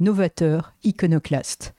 novateurs, 0.00 0.74
iconoclastes. 0.84 1.74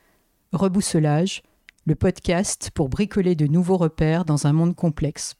Rebousselage, 0.51 1.43
le 1.85 1.95
podcast 1.95 2.71
pour 2.73 2.89
bricoler 2.89 3.35
de 3.35 3.47
nouveaux 3.47 3.77
repères 3.77 4.25
dans 4.25 4.47
un 4.47 4.53
monde 4.53 4.75
complexe. 4.75 5.35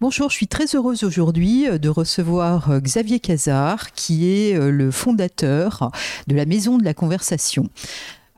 Bonjour, 0.00 0.30
je 0.30 0.36
suis 0.36 0.46
très 0.46 0.66
heureuse 0.74 1.04
aujourd'hui 1.04 1.66
euh, 1.66 1.78
de 1.78 1.88
recevoir 1.88 2.70
euh, 2.70 2.80
Xavier 2.80 3.18
Cazard, 3.18 3.92
qui 3.92 4.28
est 4.28 4.54
euh, 4.54 4.70
le 4.70 4.90
fondateur 4.90 5.90
de 6.26 6.34
la 6.34 6.44
Maison 6.44 6.76
de 6.76 6.84
la 6.84 6.94
Conversation. 6.94 7.68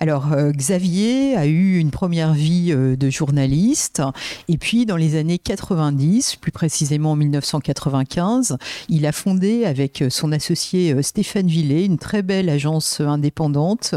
Alors, 0.02 0.32
euh, 0.32 0.50
Xavier 0.50 1.36
a 1.36 1.46
eu 1.46 1.76
une 1.76 1.90
première 1.90 2.32
vie 2.32 2.72
euh, 2.72 2.96
de 2.96 3.10
journaliste, 3.10 4.00
et 4.48 4.56
puis 4.56 4.86
dans 4.86 4.96
les 4.96 5.14
années 5.14 5.36
90, 5.36 6.36
plus 6.36 6.52
précisément 6.52 7.12
en 7.12 7.16
1995, 7.16 8.56
il 8.88 9.04
a 9.04 9.12
fondé 9.12 9.66
avec 9.66 10.00
euh, 10.00 10.08
son 10.08 10.32
associé 10.32 11.02
Stéphane 11.02 11.48
Villet 11.48 11.84
une 11.84 11.98
très 11.98 12.22
belle 12.22 12.48
agence 12.48 13.00
indépendante 13.00 13.94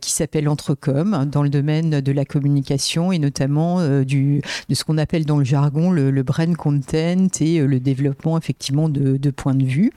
qui 0.00 0.10
s'appelle 0.10 0.48
Entrecom, 0.48 1.24
dans 1.30 1.42
le 1.42 1.48
domaine 1.48 2.00
de 2.00 2.12
la 2.12 2.24
communication 2.24 3.12
et 3.12 3.18
notamment 3.18 3.80
de 3.80 4.40
ce 4.72 4.84
qu'on 4.84 4.98
appelle 4.98 5.24
dans 5.24 5.38
le 5.38 5.44
jargon 5.44 5.90
le, 5.90 6.10
le 6.10 6.22
brand 6.22 6.54
content 6.56 7.28
et 7.40 7.60
le 7.60 7.80
développement 7.80 8.38
effectivement 8.38 8.88
de, 8.88 9.16
de 9.16 9.30
points 9.30 9.54
de 9.54 9.64
vue. 9.64 9.92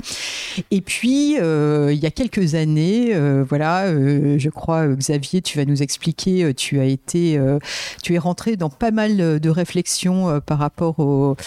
Et 0.70 0.82
puis, 0.82 1.36
il 1.36 2.00
y 2.00 2.06
a 2.06 2.12
quelques 2.12 2.56
années, 2.56 3.14
voilà, 3.48 3.88
je 3.92 4.50
crois, 4.50 4.88
Xavier, 4.88 5.31
tu 5.40 5.58
vas 5.58 5.66
nous 5.66 5.82
expliquer, 5.82 6.44
euh, 6.44 6.54
tu 6.54 6.80
as 6.80 6.86
été, 6.86 7.38
euh, 7.38 7.60
tu 8.04 8.16
es 8.16 8.18
rentré 8.18 8.58
dans 8.58 8.70
pas 8.70 8.92
mal 8.92 9.40
de 9.40 9.50
réflexions 9.50 10.30
euh, 10.30 10.40
par 10.40 10.58
rapport 10.58 11.00
au, 11.00 11.38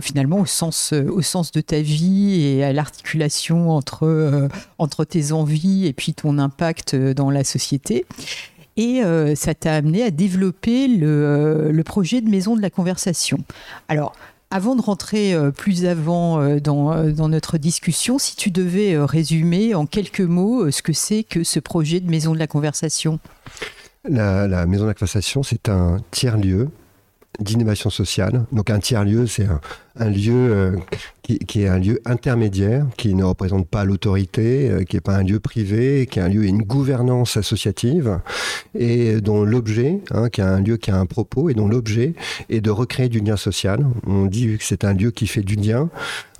finalement 0.00 0.38
au 0.40 0.46
sens, 0.46 0.92
au 0.92 1.22
sens 1.22 1.52
de 1.52 1.60
ta 1.60 1.80
vie 1.80 2.40
et 2.42 2.64
à 2.64 2.72
l'articulation 2.72 3.70
entre, 3.70 4.48
entre 4.78 5.04
tes 5.04 5.32
envies 5.32 5.86
et 5.86 5.92
puis 5.92 6.14
ton 6.14 6.38
impact 6.38 6.94
dans 6.94 7.30
la 7.30 7.44
société. 7.44 8.06
Et 8.76 9.02
ça 9.34 9.54
t'a 9.54 9.74
amené 9.74 10.02
à 10.02 10.10
développer 10.10 10.88
le, 10.88 11.70
le, 11.70 11.84
projet 11.84 12.20
de 12.20 12.30
maison 12.30 12.56
de 12.56 12.62
la 12.62 12.70
conversation. 12.70 13.38
Alors, 13.88 14.14
avant 14.50 14.76
de 14.76 14.82
rentrer 14.82 15.36
plus 15.56 15.86
avant 15.86 16.56
dans, 16.58 17.10
dans, 17.12 17.28
notre 17.28 17.58
discussion, 17.58 18.18
si 18.18 18.36
tu 18.36 18.50
devais 18.50 18.98
résumer 18.98 19.74
en 19.74 19.86
quelques 19.86 20.20
mots 20.20 20.70
ce 20.70 20.82
que 20.82 20.92
c'est 20.92 21.22
que 21.22 21.44
ce 21.44 21.60
projet 21.60 22.00
de 22.00 22.10
maison 22.10 22.34
de 22.34 22.38
la 22.38 22.46
conversation? 22.46 23.20
La, 24.08 24.48
la 24.48 24.66
maison 24.66 24.84
de 24.84 24.88
la 24.88 24.94
conversation, 24.94 25.42
c'est 25.42 25.68
un 25.68 25.98
tiers-lieu 26.10 26.68
d'innovation 27.38 27.90
sociale. 27.90 28.44
Donc 28.52 28.70
un 28.70 28.78
tiers-lieu, 28.78 29.26
c'est 29.26 29.46
un, 29.46 29.60
un 30.00 30.08
lieu 30.08 30.32
euh, 30.34 30.76
qui, 31.22 31.62
est 31.62 31.68
un 31.68 31.78
lieu 31.78 32.00
intermédiaire, 32.06 32.86
qui 32.96 33.14
ne 33.14 33.22
représente 33.22 33.68
pas 33.68 33.84
l'autorité, 33.84 34.68
euh, 34.70 34.82
qui 34.82 34.96
n'est 34.96 35.00
pas 35.00 35.16
un 35.16 35.22
lieu 35.22 35.38
privé, 35.38 36.08
qui 36.10 36.18
est 36.18 36.22
un 36.22 36.28
lieu 36.28 36.44
et 36.44 36.48
une 36.48 36.62
gouvernance 36.62 37.36
associative, 37.36 38.20
et 38.74 39.20
dont 39.20 39.44
l'objet, 39.44 40.00
hein, 40.10 40.28
qui 40.28 40.40
est 40.40 40.44
un 40.44 40.60
lieu 40.60 40.76
qui 40.76 40.90
a 40.90 40.96
un 40.96 41.06
propos, 41.06 41.50
et 41.50 41.54
dont 41.54 41.68
l'objet 41.68 42.14
est 42.48 42.60
de 42.60 42.70
recréer 42.70 43.08
du 43.08 43.20
lien 43.20 43.36
social. 43.36 43.86
On 44.06 44.24
dit 44.26 44.56
que 44.58 44.64
c'est 44.64 44.84
un 44.84 44.94
lieu 44.94 45.10
qui 45.10 45.26
fait 45.26 45.42
du 45.42 45.54
lien 45.54 45.88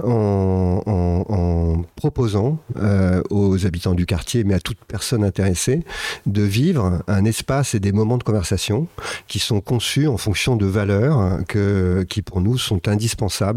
en, 0.02 1.82
proposant 1.94 2.58
euh, 2.76 3.22
aux 3.30 3.66
habitants 3.66 3.94
du 3.94 4.06
quartier, 4.06 4.44
mais 4.44 4.54
à 4.54 4.60
toute 4.60 4.78
personne 4.88 5.22
intéressée, 5.22 5.84
de 6.26 6.42
vivre 6.42 7.02
un 7.06 7.24
espace 7.24 7.74
et 7.74 7.80
des 7.80 7.92
moments 7.92 8.16
de 8.16 8.22
conversation 8.22 8.88
qui 9.28 9.38
sont 9.38 9.60
conçus 9.60 10.06
en 10.06 10.16
fonction 10.16 10.56
de 10.56 10.66
valeurs 10.66 11.40
que, 11.46 12.04
qui 12.08 12.22
pour 12.22 12.40
nous 12.40 12.56
sont 12.56 12.88
indispensables 12.88 13.49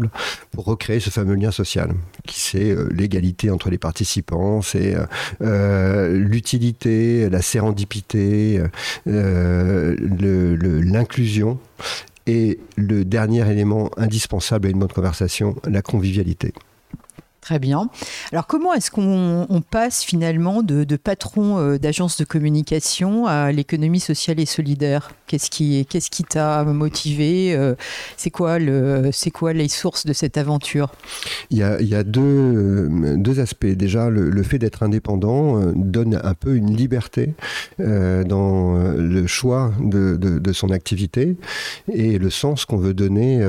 pour 0.50 0.64
recréer 0.64 1.00
ce 1.00 1.10
fameux 1.10 1.34
lien 1.34 1.50
social, 1.50 1.92
qui 2.26 2.40
c'est 2.40 2.70
euh, 2.70 2.88
l'égalité 2.90 3.50
entre 3.50 3.68
les 3.70 3.78
participants, 3.78 4.62
c'est 4.62 4.94
euh, 4.94 5.04
euh, 5.42 6.16
l'utilité, 6.16 7.28
la 7.28 7.42
sérendipité, 7.42 8.62
l'inclusion. 9.06 11.58
Et 12.26 12.58
le 12.76 13.04
dernier 13.04 13.46
élément 13.50 13.90
indispensable 13.98 14.68
à 14.68 14.70
une 14.70 14.78
bonne 14.78 14.88
conversation, 14.88 15.56
la 15.68 15.82
convivialité. 15.82 16.54
Très 17.44 17.58
bien. 17.58 17.90
Alors 18.32 18.46
comment 18.46 18.72
est-ce 18.72 18.90
qu'on 18.90 19.62
passe 19.70 20.02
finalement 20.02 20.62
de, 20.62 20.96
patron 20.96 21.58
euh, 21.58 21.78
d'agence 21.78 22.16
de 22.16 22.24
communication 22.24 23.26
à 23.26 23.52
l'économie 23.52 24.00
sociale 24.00 24.40
et 24.40 24.46
solidaire? 24.46 25.10
Qu'est-ce 25.26 25.50
qui 25.50 25.84
qu'est-ce 25.84 26.08
qui 26.08 26.24
t'a 26.24 26.64
motivé 26.64 27.54
euh, 27.54 27.74
C'est 28.16 28.30
quoi 28.30 28.58
le 28.58 29.10
c'est 29.12 29.30
quoi 29.30 29.52
les 29.52 29.68
sources 29.68 30.06
de 30.06 30.14
cette 30.14 30.38
aventure? 30.38 30.90
Il 31.50 31.58
y 31.58 31.62
a, 31.62 31.78
il 31.82 31.86
y 31.86 31.94
a 31.94 32.02
deux, 32.02 32.22
euh, 32.22 33.16
deux, 33.18 33.40
aspects. 33.40 33.66
Déjà, 33.66 34.08
le, 34.08 34.42
fait 34.42 34.58
d'être 34.58 34.82
indépendant 34.82 35.60
donne 35.74 36.18
un 36.24 36.34
peu 36.34 36.54
une 36.54 36.74
liberté 36.74 37.34
dans 37.78 38.74
le 38.96 39.26
choix 39.26 39.72
de, 39.80 40.16
de, 40.16 40.38
de, 40.38 40.52
son 40.52 40.70
activité 40.70 41.36
et 41.92 42.18
le 42.18 42.30
sens 42.30 42.64
qu'on 42.64 42.78
veut 42.78 42.94
donner 42.94 43.44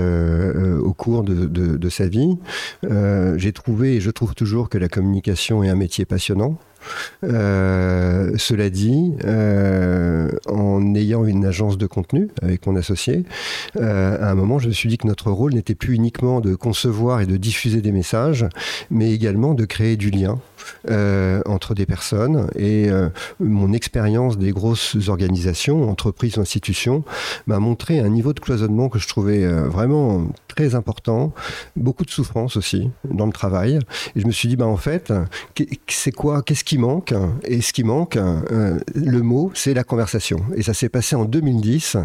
au 0.83 0.93
cours 0.93 1.23
de, 1.23 1.45
de 1.45 1.89
sa 1.89 2.07
vie. 2.07 2.37
J'ai 2.83 3.53
trouvé 3.53 3.84
et 3.85 3.99
je 4.01 4.11
trouve 4.11 4.35
toujours 4.35 4.69
que 4.69 4.77
la 4.77 4.87
communication 4.87 5.63
est 5.63 5.69
un 5.69 5.75
métier 5.75 6.05
passionnant. 6.05 6.57
Euh, 7.23 8.31
cela 8.37 8.69
dit, 8.69 9.13
euh, 9.25 10.29
en 10.47 10.95
ayant 10.95 11.25
une 11.25 11.45
agence 11.45 11.77
de 11.77 11.87
contenu 11.87 12.29
avec 12.41 12.65
mon 12.67 12.75
associé, 12.75 13.23
euh, 13.77 14.17
à 14.21 14.31
un 14.31 14.35
moment, 14.35 14.59
je 14.59 14.67
me 14.67 14.73
suis 14.73 14.89
dit 14.89 14.97
que 14.97 15.07
notre 15.07 15.31
rôle 15.31 15.53
n'était 15.53 15.75
plus 15.75 15.95
uniquement 15.95 16.41
de 16.41 16.55
concevoir 16.55 17.21
et 17.21 17.25
de 17.25 17.37
diffuser 17.37 17.81
des 17.81 17.91
messages, 17.91 18.45
mais 18.89 19.11
également 19.11 19.53
de 19.53 19.65
créer 19.65 19.97
du 19.97 20.09
lien 20.09 20.39
entre 21.45 21.75
des 21.75 21.85
personnes. 21.85 22.47
Et 22.55 22.89
mon 23.39 23.71
expérience 23.71 24.39
des 24.39 24.51
grosses 24.51 24.97
organisations, 25.07 25.87
entreprises, 25.87 26.39
institutions, 26.39 27.03
m'a 27.45 27.59
montré 27.59 27.99
un 27.99 28.09
niveau 28.09 28.33
de 28.33 28.39
cloisonnement 28.39 28.89
que 28.89 28.97
je 28.97 29.07
trouvais 29.07 29.45
vraiment 29.45 30.27
très 30.47 30.73
important, 30.73 31.33
beaucoup 31.75 32.03
de 32.03 32.09
souffrance 32.09 32.57
aussi 32.57 32.89
dans 33.03 33.27
le 33.27 33.31
travail. 33.31 33.79
Et 34.15 34.21
je 34.21 34.25
me 34.25 34.31
suis 34.31 34.47
dit, 34.47 34.55
bah, 34.55 34.65
en 34.65 34.77
fait, 34.77 35.13
c'est 35.87 36.11
quoi, 36.11 36.41
qu'est-ce 36.41 36.63
qui 36.63 36.74
manque 36.77 37.13
Et 37.43 37.61
ce 37.61 37.73
qui 37.73 37.83
manque, 37.83 38.17
le 38.17 39.21
mot, 39.21 39.51
c'est 39.53 39.73
la 39.73 39.83
conversation. 39.83 40.37
Et 40.55 40.63
ça 40.63 40.73
s'est 40.73 40.89
passé 40.89 41.15
en 41.15 41.25
2010 41.25 41.97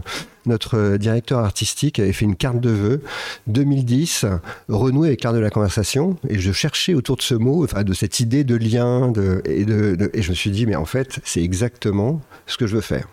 notre 0.47 0.97
directeur 0.97 1.41
artistique 1.41 1.99
avait 1.99 2.13
fait 2.13 2.25
une 2.25 2.37
carte 2.37 2.61
de 2.61 2.71
vœux 2.71 3.03
2010, 3.47 4.27
renouer 4.69 5.09
avec 5.09 5.23
l'art 5.23 5.33
de 5.33 5.39
la 5.39 5.51
conversation. 5.51 6.17
Et 6.29 6.39
je 6.39 6.53
cherchais 6.53 6.95
autour 6.95 7.17
de 7.17 7.23
ce 7.23 7.35
mot, 7.35 7.65
enfin 7.65 7.85
de 7.85 7.93
cette 7.93 8.21
idée 8.21 8.45
de 8.45 8.57
lien, 8.57 9.11
de, 9.11 9.43
et, 9.45 9.65
de, 9.65 10.11
et 10.15 10.23
je 10.23 10.31
me 10.31 10.35
suis 10.35 10.51
dit, 10.51 10.67
mais 10.67 10.77
en 10.77 10.87
fait, 10.87 11.21
c'est 11.25 11.43
exactement 11.43 12.21
ce 12.47 12.57
que 12.57 12.67
je 12.67 12.77
veux 12.77 12.81
faire. 12.81 13.07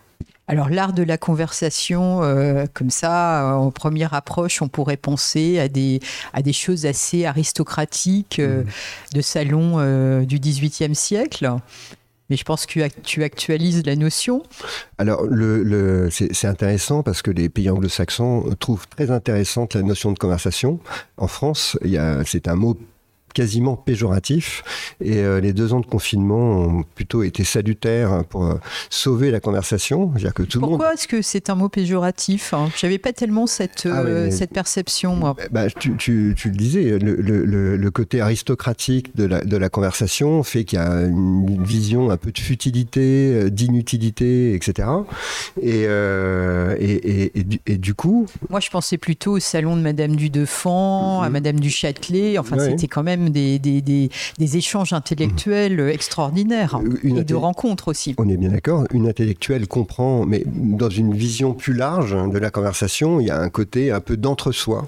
Alors 0.48 0.70
l'art 0.70 0.94
de 0.94 1.04
la 1.04 1.18
conversation, 1.18 2.24
euh, 2.24 2.66
comme 2.74 2.90
ça, 2.90 3.58
en 3.58 3.70
première 3.70 4.14
approche, 4.14 4.62
on 4.62 4.70
pourrait 4.70 4.98
penser 4.98 5.60
à 5.60 5.68
des, 5.68 6.00
à 6.34 6.42
des 6.42 6.54
choses 6.54 6.86
assez 6.86 7.26
aristocratiques 7.26 8.40
euh, 8.40 8.64
mmh. 8.64 9.16
de 9.16 9.22
salon 9.22 9.74
euh, 9.78 10.24
du 10.24 10.40
XVIIIe 10.40 10.96
siècle. 10.96 11.52
Mais 12.30 12.38
je 12.38 12.44
pense 12.44 12.66
que 12.66 12.88
tu 13.04 13.24
actualises 13.24 13.86
la 13.86 13.96
notion. 13.96 14.44
Alors, 14.98 15.24
le, 15.24 15.64
le, 15.64 16.10
c'est 16.12 16.48
intéressant 16.48 17.02
parce 17.02 17.22
que 17.22 17.32
les 17.32 17.48
pays 17.48 17.70
anglo-saxons 17.70 18.54
trouvent 18.60 18.88
très 18.90 19.12
intéressante 19.12 19.76
la 19.76 19.82
notion 19.82 20.12
de 20.12 20.20
conversation. 20.20 20.80
En 21.16 21.28
France, 21.28 21.78
c'est 22.26 22.50
un 22.50 22.56
mot 22.56 22.78
quasiment 23.38 23.76
péjoratif. 23.76 24.64
Et 25.00 25.18
euh, 25.18 25.40
les 25.40 25.54
deux 25.54 25.72
ans 25.72 25.80
de 25.80 25.86
confinement 25.86 26.58
ont 26.58 26.84
plutôt 26.96 27.22
été 27.22 27.44
salutaires 27.44 28.24
pour 28.28 28.46
euh, 28.46 28.56
sauver 28.90 29.30
la 29.30 29.40
conversation. 29.40 30.12
Que 30.34 30.42
tout 30.42 30.60
Pourquoi 30.60 30.96
est-ce 30.96 31.08
que 31.08 31.22
c'est 31.22 31.52
un 31.52 31.56
mot 31.56 31.70
péjoratif 31.70 32.56
hein? 32.56 32.70
J'avais 32.76 32.98
pas 32.98 33.14
tellement 33.14 33.46
cette, 33.46 33.88
ah 33.90 34.00
euh, 34.00 34.32
cette 34.32 34.50
perception, 34.50 35.16
moi. 35.16 35.36
Bah, 35.52 35.70
tu, 35.70 35.96
tu, 35.98 36.34
tu, 36.36 36.50
le 36.50 36.56
disais, 36.56 36.98
le, 36.98 37.14
le, 37.16 37.78
le, 37.78 37.92
côté 37.92 38.22
aristocratique 38.22 39.16
de 39.16 39.26
la, 39.26 39.46
de 39.46 39.56
la 39.56 39.70
conversation 39.70 40.42
fait 40.42 40.64
qu'il 40.64 40.80
y 40.80 40.82
a 40.82 41.02
une 41.02 41.64
vision 41.64 42.10
un 42.10 42.18
peu 42.18 42.32
de 42.32 42.40
futilité, 42.40 43.52
d'inutilité, 43.52 44.56
etc. 44.56 44.90
Et, 45.62 45.84
et, 45.84 47.38
et, 47.38 47.44
et, 47.68 47.78
du, 47.78 47.94
coup... 47.94 48.26
Moi, 48.50 48.62
je 48.62 48.72
pensais 48.72 48.98
plutôt 48.98 49.34
au 49.34 49.40
salon 49.40 49.76
de 49.76 49.82
Madame 49.82 50.16
du 50.16 50.32
Deffand, 50.32 51.22
à 51.22 51.28
mm-hmm. 51.28 51.32
Madame 51.32 51.60
du 51.60 51.70
Châtelet. 51.70 52.40
Enfin, 52.40 52.58
c'était 52.58 52.88
quand 52.88 53.04
même 53.04 53.27
même 53.28 53.34
des, 53.34 53.60
des, 53.60 53.82
des, 53.82 54.10
des 54.38 54.58
échanges 54.58 54.94
intellectuels 54.94 55.80
extraordinaires 55.80 56.80
et 57.04 57.24
de 57.24 57.36
rencontres 57.36 57.90
aussi. 57.90 58.16
On 58.18 58.30
est 58.30 58.38
bien 58.38 58.50
d'accord. 58.50 58.86
Une 58.94 59.08
intellectuelle 59.08 59.68
comprend, 59.68 60.26
mais 60.26 60.44
dans 60.46 60.90
une 60.90 61.14
vision 61.14 61.54
plus 61.54 61.74
large 61.74 62.16
de 62.16 62.38
la 62.38 62.50
conversation, 62.50 63.20
il 63.20 63.28
y 63.28 63.32
a 63.32 63.40
un 63.40 63.50
côté 63.50 63.92
un 63.92 64.00
peu 64.00 64.18
d'entre-soi 64.18 64.88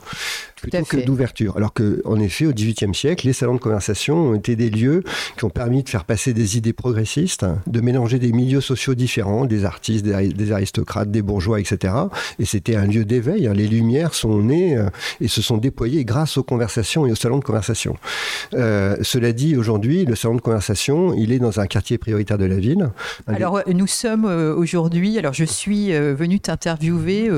plutôt 0.61 0.83
que 0.83 0.97
d'ouverture. 0.97 1.57
Alors 1.57 1.73
que, 1.73 2.01
en 2.05 2.19
effet, 2.19 2.45
au 2.45 2.53
XVIIIe 2.53 2.93
siècle, 2.93 3.25
les 3.25 3.33
salons 3.33 3.55
de 3.55 3.59
conversation 3.59 4.29
ont 4.29 4.35
été 4.35 4.55
des 4.55 4.69
lieux 4.69 5.03
qui 5.37 5.45
ont 5.45 5.49
permis 5.49 5.83
de 5.83 5.89
faire 5.89 6.05
passer 6.05 6.33
des 6.33 6.57
idées 6.57 6.73
progressistes, 6.73 7.45
de 7.67 7.81
mélanger 7.81 8.19
des 8.19 8.31
milieux 8.31 8.61
sociaux 8.61 8.95
différents, 8.95 9.45
des 9.45 9.65
artistes, 9.65 10.05
des, 10.05 10.51
aristocrates, 10.51 11.11
des 11.11 11.21
bourgeois, 11.21 11.59
etc. 11.59 11.93
Et 12.39 12.45
c'était 12.45 12.75
un 12.75 12.85
lieu 12.85 13.05
d'éveil. 13.05 13.47
Hein. 13.47 13.53
Les 13.53 13.67
lumières 13.67 14.13
sont 14.13 14.41
nées 14.41 14.77
euh, 14.77 14.89
et 15.21 15.27
se 15.27 15.41
sont 15.41 15.57
déployées 15.57 16.05
grâce 16.05 16.37
aux 16.37 16.43
conversations 16.43 17.05
et 17.05 17.11
aux 17.11 17.15
salons 17.15 17.39
de 17.39 17.43
conversation. 17.43 17.97
Euh, 18.53 18.97
cela 19.01 19.31
dit, 19.31 19.55
aujourd'hui, 19.55 20.05
le 20.05 20.15
salon 20.15 20.35
de 20.35 20.41
conversation, 20.41 21.13
il 21.13 21.31
est 21.31 21.39
dans 21.39 21.59
un 21.59 21.67
quartier 21.67 21.97
prioritaire 21.97 22.37
de 22.37 22.45
la 22.45 22.57
ville. 22.57 22.89
Alors, 23.27 23.61
nous 23.67 23.87
sommes 23.87 24.25
euh, 24.25 24.55
aujourd'hui, 24.55 25.17
alors 25.17 25.33
je 25.33 25.45
suis 25.45 25.91
venu 25.91 26.39
t'interviewer 26.39 27.29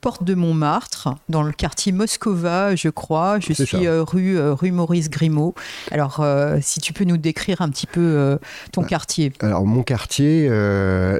porte 0.00 0.24
de 0.24 0.34
Montmartre, 0.34 1.08
dans 1.28 1.42
le 1.42 1.52
quartier 1.52 1.92
Moscova, 2.08 2.74
je 2.74 2.88
crois. 2.88 3.38
Je 3.38 3.52
suis 3.52 3.86
euh, 3.86 4.02
rue, 4.02 4.38
euh, 4.38 4.54
rue 4.54 4.72
Maurice 4.72 5.10
Grimaud. 5.10 5.54
Alors, 5.90 6.20
euh, 6.20 6.56
si 6.62 6.80
tu 6.80 6.94
peux 6.94 7.04
nous 7.04 7.18
décrire 7.18 7.60
un 7.60 7.68
petit 7.68 7.86
peu 7.86 8.38
ton 8.72 8.80
bah, 8.80 8.88
quartier. 8.88 9.30
Alors, 9.40 9.66
mon 9.66 9.82
quartier, 9.82 10.50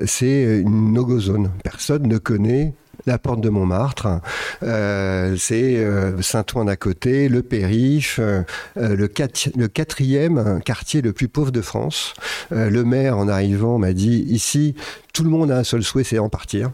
c'est 0.07 0.63
une 0.63 0.95
no-go 0.95 1.21
zone. 1.21 1.51
Personne 1.63 2.07
ne 2.07 2.17
connaît 2.17 2.73
la 3.07 3.19
porte 3.19 3.41
de 3.43 3.49
Montmartre, 3.49 4.21
c'est 4.61 5.87
Saint-Ouen 6.21 6.69
à 6.69 6.77
côté, 6.77 7.29
le 7.29 7.43
périph, 7.43 8.19
le, 8.19 8.45
le, 8.77 9.69
quatrième 9.69 10.61
quartier 10.65 11.01
le 11.01 11.13
plus 11.13 11.29
pauvre 11.29 11.53
de 11.53 11.61
France. 11.61 12.15
le 12.51 12.83
maire, 12.85 13.19
en 13.19 13.29
arrivant, 13.29 13.79
m'a 13.79 13.93
dit 13.93 14.25
ici, 14.29 14.75
tout 15.13 15.23
le 15.23 15.31
monde 15.31 15.51
a 15.51 15.59
un 15.59 15.65
seul 15.65 15.83
souhait, 15.83 16.05
c'est 16.05 16.19
en 16.19 16.29
partir 16.29 16.71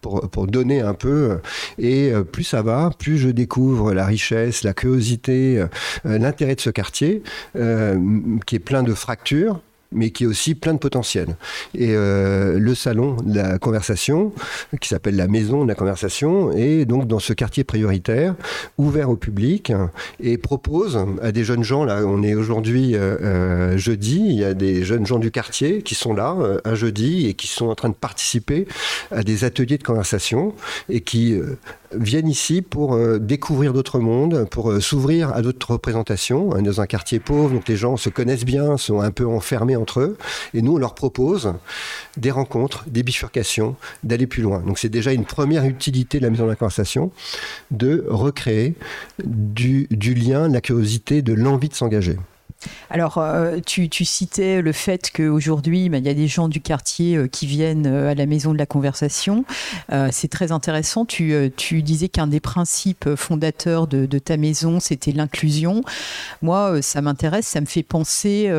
pour, 0.00 0.46
donner 0.46 0.80
un 0.80 0.94
peu. 0.94 1.38
Et 1.78 2.10
euh, 2.12 2.24
plus 2.24 2.44
ça 2.44 2.62
va, 2.62 2.90
plus 2.98 3.18
je 3.18 3.28
découvre 3.28 3.92
la 3.92 4.06
richesse, 4.06 4.64
la 4.64 4.72
curiosité, 4.72 5.58
euh, 5.58 6.18
l'intérêt 6.18 6.54
de 6.54 6.60
ce 6.60 6.70
quartier, 6.70 7.22
euh, 7.56 7.98
qui 8.46 8.56
est 8.56 8.60
plein 8.60 8.82
de 8.82 8.94
fractures, 8.94 9.60
mais 9.92 10.10
qui 10.10 10.24
est 10.24 10.26
aussi 10.26 10.54
plein 10.54 10.74
de 10.74 10.78
potentiel. 10.78 11.36
Et 11.74 11.90
euh, 11.90 12.58
le 12.58 12.74
salon 12.74 13.16
de 13.24 13.36
la 13.36 13.58
conversation, 13.58 14.32
qui 14.80 14.88
s'appelle 14.88 15.16
la 15.16 15.28
maison 15.28 15.64
de 15.64 15.68
la 15.68 15.74
conversation, 15.74 16.52
est 16.52 16.84
donc 16.84 17.06
dans 17.06 17.18
ce 17.18 17.32
quartier 17.32 17.64
prioritaire, 17.64 18.34
ouvert 18.78 19.10
au 19.10 19.16
public, 19.16 19.72
et 20.20 20.38
propose 20.38 20.98
à 21.22 21.32
des 21.32 21.44
jeunes 21.44 21.64
gens, 21.64 21.84
là 21.84 22.02
on 22.04 22.22
est 22.22 22.34
aujourd'hui 22.34 22.94
euh, 22.94 23.16
euh, 23.22 23.78
jeudi, 23.78 24.20
il 24.20 24.34
y 24.34 24.44
a 24.44 24.54
des 24.54 24.84
jeunes 24.84 25.06
gens 25.06 25.18
du 25.18 25.30
quartier 25.30 25.82
qui 25.82 25.94
sont 25.94 26.14
là 26.14 26.36
un 26.64 26.74
jeudi 26.74 27.26
et 27.26 27.34
qui 27.34 27.46
sont 27.46 27.66
en 27.66 27.74
train 27.74 27.88
de 27.88 27.94
participer 27.94 28.66
à 29.10 29.22
des 29.22 29.44
ateliers 29.44 29.78
de 29.78 29.82
conversation 29.82 30.54
et 30.88 31.00
qui 31.00 31.38
viennent 31.92 32.28
ici 32.28 32.62
pour 32.62 32.98
découvrir 33.18 33.72
d'autres 33.72 33.98
mondes, 33.98 34.46
pour 34.50 34.80
s'ouvrir 34.80 35.34
à 35.34 35.42
d'autres 35.42 35.72
représentations. 35.72 36.54
Hein, 36.54 36.62
dans 36.62 36.80
un 36.80 36.86
quartier 36.86 37.18
pauvre, 37.20 37.54
donc 37.54 37.68
les 37.68 37.76
gens 37.76 37.96
se 37.96 38.08
connaissent 38.08 38.44
bien, 38.44 38.76
sont 38.76 39.00
un 39.00 39.10
peu 39.10 39.26
enfermés 39.26 39.76
entre 39.76 40.00
eux. 40.00 40.16
Et 40.54 40.62
nous, 40.62 40.74
on 40.74 40.78
leur 40.78 40.94
propose 40.94 41.52
des 42.16 42.30
rencontres, 42.30 42.84
des 42.86 43.02
bifurcations, 43.02 43.76
d'aller 44.04 44.26
plus 44.26 44.42
loin. 44.42 44.60
Donc 44.60 44.78
c'est 44.78 44.88
déjà 44.88 45.12
une 45.12 45.24
première 45.24 45.64
utilité 45.64 46.18
de 46.18 46.24
la 46.24 46.30
maison 46.30 46.46
de 46.46 46.54
conversation, 46.54 47.10
de 47.70 48.04
recréer 48.08 48.74
du, 49.24 49.86
du 49.90 50.14
lien, 50.14 50.48
de 50.48 50.54
la 50.54 50.60
curiosité, 50.60 51.22
de 51.22 51.32
l'envie 51.32 51.68
de 51.68 51.74
s'engager. 51.74 52.16
Alors, 52.90 53.18
euh, 53.18 53.58
tu, 53.64 53.88
citais 54.04 54.62
le 54.62 54.72
fait 54.72 55.10
qu'aujourd'hui, 55.14 55.88
ben, 55.88 55.98
il 55.98 56.06
y 56.06 56.10
a 56.10 56.14
des 56.14 56.28
gens 56.28 56.48
du 56.48 56.60
quartier 56.60 57.16
euh, 57.16 57.28
qui 57.28 57.46
viennent 57.46 57.86
euh, 57.86 58.10
à 58.10 58.14
la 58.14 58.26
maison 58.26 58.52
de 58.52 58.58
la 58.58 58.66
conversation. 58.66 59.44
c'est 60.10 60.28
très 60.28 60.52
intéressant. 60.52 61.04
Tu, 61.04 61.50
disais 61.82 62.08
qu'un 62.08 62.26
des 62.26 62.40
principes 62.40 63.14
fondateurs 63.16 63.86
de, 63.86 64.18
ta 64.18 64.36
maison, 64.36 64.80
c'était 64.80 65.12
l'inclusion. 65.12 65.82
Moi, 66.42 66.82
ça 66.82 67.00
m'intéresse, 67.00 67.46
ça 67.46 67.60
me 67.60 67.66
fait 67.66 67.82
penser 67.82 68.50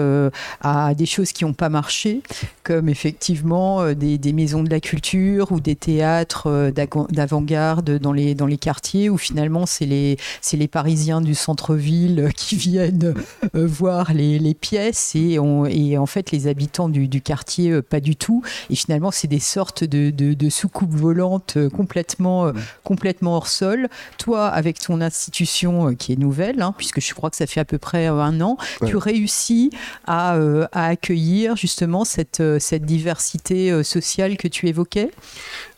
à 0.61 0.93
des 0.95 1.05
choses 1.05 1.31
qui 1.31 1.45
n'ont 1.45 1.53
pas 1.53 1.69
marché, 1.69 2.21
comme 2.63 2.89
effectivement 2.89 3.93
des, 3.93 4.33
maisons 4.33 4.63
de 4.63 4.69
la 4.69 4.79
culture 4.79 5.51
ou 5.51 5.59
des 5.59 5.75
théâtres 5.75 6.71
d'avant-garde 6.71 7.97
dans 7.99 8.13
les, 8.13 8.57
quartiers, 8.57 9.09
où 9.09 9.17
finalement, 9.17 9.65
c'est 9.65 9.85
les 9.85 10.67
Parisiens 10.67 11.21
du 11.21 11.35
centre-ville 11.35 12.29
qui 12.35 12.55
viennent 12.55 13.13
voir 13.53 13.90
les, 14.13 14.53
pièces 14.53 15.15
et, 15.15 15.37
et, 15.69 15.97
en 15.97 16.05
fait 16.05 16.31
les 16.31 16.47
habitants 16.47 16.89
du, 16.89 17.21
quartier 17.21 17.71
euh, 17.71 17.81
pas 17.81 17.99
du 17.99 18.15
tout. 18.15 18.41
Et 18.69 18.75
finalement 18.75 19.11
c'est 19.11 19.27
des 19.27 19.39
sortes 19.39 19.83
de, 19.83 20.09
de, 20.09 20.49
soucoupes 20.49 20.93
volantes 20.93 21.55
euh, 21.57 21.69
complètement, 21.69 22.47
euh, 22.47 22.51
complètement 22.83 23.35
hors 23.35 23.47
sol. 23.47 23.87
Toi 24.17 24.47
avec 24.47 24.79
ton 24.79 25.01
institution 25.01 25.95
qui 25.95 26.13
est 26.13 26.17
nouvelle, 26.17 26.61
hein, 26.61 26.73
puisque 26.77 27.01
je 27.01 27.13
crois 27.13 27.29
que 27.29 27.35
ça 27.35 27.47
fait 27.47 27.59
à 27.59 27.65
peu 27.65 27.77
près 27.77 28.07
un 28.07 28.41
an, 28.41 28.57
tu 28.85 28.97
réussis 28.97 29.71
à, 30.05 30.37
à, 30.71 30.85
accueillir 30.85 31.55
justement 31.55 32.05
cette, 32.05 32.43
cette 32.59 32.85
diversité 32.85 33.83
sociale 33.83 34.37
que 34.37 34.47
tu 34.47 34.67
évoquais? 34.67 35.11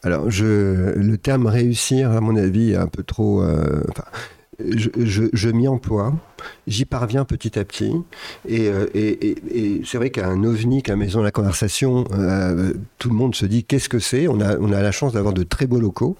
Alors, 0.04 0.30
je, 0.30 0.94
le 0.96 1.18
terme 1.18 1.48
réussir, 1.48 2.12
à 2.12 2.20
mon 2.20 2.36
avis, 2.36 2.72
est 2.72 2.78
un 2.78 2.88
peu 2.88 3.04
trop. 3.04 3.44
je, 4.60 4.90
je, 4.98 5.24
je 5.32 5.50
m'y 5.50 5.68
emploie 5.68 6.14
j'y 6.68 6.86
parviens 6.86 7.26
petit 7.26 7.58
à 7.60 7.66
petit. 7.66 7.94
Euh, 8.50 8.88
et, 8.94 9.82
c'est 9.86 9.98
vrai 9.98 10.10
qu'un 10.10 10.44
ovni, 10.44 10.82
qu'un 10.82 10.96
maison 10.96 11.20
de 11.20 11.26
la 11.26 11.32
conversation, 11.32 12.06
euh, 12.14 12.74
tout 12.98 13.10
le 13.10 13.16
monde 13.16 13.36
se 13.36 13.46
dit 13.46 13.64
qu'est-ce 13.64 13.90
que 13.90 14.00
c'est? 14.00 14.28
On 14.28 14.40
a, 14.42 14.58
on 14.58 14.72
a 14.72 14.82
la 14.82 14.92
chance 14.92 15.14
d'avoir 15.14 15.34
de 15.34 15.44
très 15.44 15.68
beaux 15.68 15.80
locaux. 15.80 16.18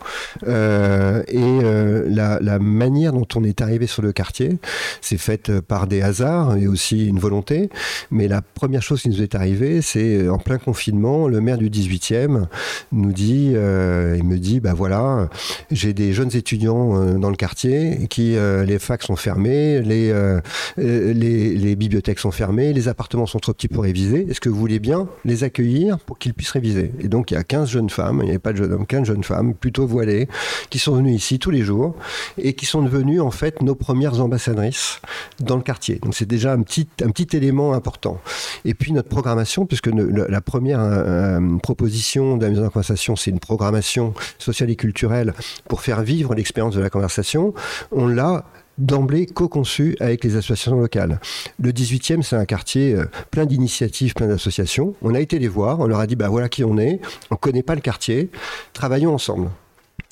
Euh, 0.48 1.24
et 1.28 2.10
la, 2.10 2.60
manière 2.60 3.14
dont 3.14 3.28
on 3.36 3.44
est 3.44 3.62
arrivé 3.62 3.88
sur 3.88 4.02
le 4.02 4.12
quartier, 4.14 4.58
c'est 5.02 5.18
faite 5.18 5.60
par 5.62 5.88
des 5.88 6.02
hasards 6.02 6.56
et 6.58 6.68
aussi 6.68 7.08
une 7.08 7.20
volonté. 7.20 7.70
Mais 8.12 8.28
la 8.28 8.42
première 8.42 8.82
chose 8.82 9.02
qui 9.02 9.10
nous 9.10 9.22
est 9.22 9.36
arrivée, 9.36 9.82
c'est 9.82 10.30
en 10.30 10.38
plein 10.38 10.58
confinement, 10.58 11.28
le 11.28 11.42
maire 11.42 11.58
du 11.58 11.70
18e 11.70 12.46
nous 12.92 13.12
dit, 13.12 13.48
il 13.48 14.24
me 14.24 14.38
dit, 14.38 14.60
bah 14.60 14.74
voilà, 14.74 15.30
j'ai 15.72 15.94
des 15.94 16.14
jeunes 16.14 16.36
étudiants 16.36 17.18
dans 17.18 17.30
le 17.30 17.36
quartier 17.36 18.08
qui, 18.10 18.36
les 18.66 18.80
facs 18.80 19.04
sont 19.04 19.16
fermés, 19.16 19.82
les 19.82 20.13
euh, 20.14 20.42
euh, 20.80 21.14
les, 21.14 21.76
bibliothèques 21.76 22.20
sont 22.20 22.32
fermées, 22.32 22.72
les 22.74 22.88
appartements 22.88 23.26
sont 23.26 23.40
trop 23.40 23.54
petits 23.54 23.68
pour 23.68 23.84
réviser. 23.84 24.28
Est-ce 24.30 24.40
que 24.40 24.50
vous 24.50 24.60
voulez 24.60 24.80
bien 24.80 25.08
les 25.26 25.44
accueillir 25.44 26.00
pour 26.00 26.20
qu'ils 26.20 26.34
puissent 26.34 26.52
réviser? 26.52 26.92
Et 27.00 27.08
donc 27.08 27.32
il 27.32 27.34
y 27.34 27.38
a 27.38 27.44
15 27.44 27.70
jeunes 27.70 27.90
femmes, 27.90 28.20
il 28.22 28.26
n'y 28.26 28.30
avait 28.30 28.40
pas 28.40 28.54
de 28.54 28.58
jeunes 28.58 28.74
hommes, 28.74 28.86
15 28.86 29.08
jeunes 29.08 29.24
femmes, 29.24 29.54
plutôt 29.54 29.88
voilées, 29.88 30.28
qui 30.70 30.80
sont 30.80 30.96
venues 30.96 31.14
ici 31.14 31.40
tous 31.40 31.52
les 31.52 31.62
jours 31.62 31.96
et 32.38 32.54
qui 32.54 32.66
sont 32.66 32.82
devenues 32.84 33.20
en 33.20 33.32
fait 33.32 33.62
nos 33.62 33.76
premières 33.76 34.22
ambassadrices 34.22 35.00
dans 35.40 35.56
le 35.56 35.64
quartier. 35.64 36.00
Donc 36.02 36.16
c'est 36.16 36.28
déjà 36.28 36.54
un 36.54 36.62
petit, 36.62 36.88
un 37.04 37.10
petit 37.10 37.36
élément 37.36 37.74
important. 37.74 38.20
Et 38.66 38.74
puis 38.74 38.92
notre 38.92 39.10
programmation, 39.10 39.66
puisque 39.66 39.88
la 39.88 40.42
première 40.42 40.80
euh, 40.82 41.40
proposition 41.58 42.38
de 42.38 42.46
la 42.46 42.52
mise 42.52 42.60
en 42.60 42.70
conversation, 42.70 43.16
c'est 43.16 43.32
une 43.32 43.40
programmation 43.40 44.14
sociale 44.38 44.70
et 44.70 44.76
culturelle 44.76 45.34
pour 45.68 45.82
faire 45.82 46.02
vivre 46.02 46.36
l'expérience 46.36 46.76
de 46.76 46.82
la 46.82 46.90
conversation, 46.90 47.54
on 47.92 48.08
l'a 48.08 48.46
d'emblée 48.78 49.26
co-conçu 49.26 49.96
avec 50.00 50.24
les 50.24 50.36
associations 50.36 50.80
locales. 50.80 51.20
Le 51.60 51.72
18e, 51.72 52.22
c'est 52.22 52.36
un 52.36 52.46
quartier 52.46 52.96
euh, 52.96 53.06
plein 53.32 53.46
d'initiatives, 53.46 54.14
plein 54.14 54.28
d'associations. 54.28 54.96
On 55.02 55.14
a 55.14 55.20
été 55.20 55.40
les 55.40 55.48
voir, 55.48 55.80
on 55.80 55.88
leur 55.88 56.00
a 56.00 56.08
dit, 56.08 56.16
bah 56.16 56.30
voilà 56.30 56.50
qui 56.50 56.64
on 56.64 56.78
est, 56.78 57.00
on 57.30 57.36
ne 57.36 57.40
connaît 57.40 57.64
pas 57.64 57.76
le 57.76 57.82
quartier, 57.82 58.30
travaillons 58.74 59.14
ensemble. 59.14 59.50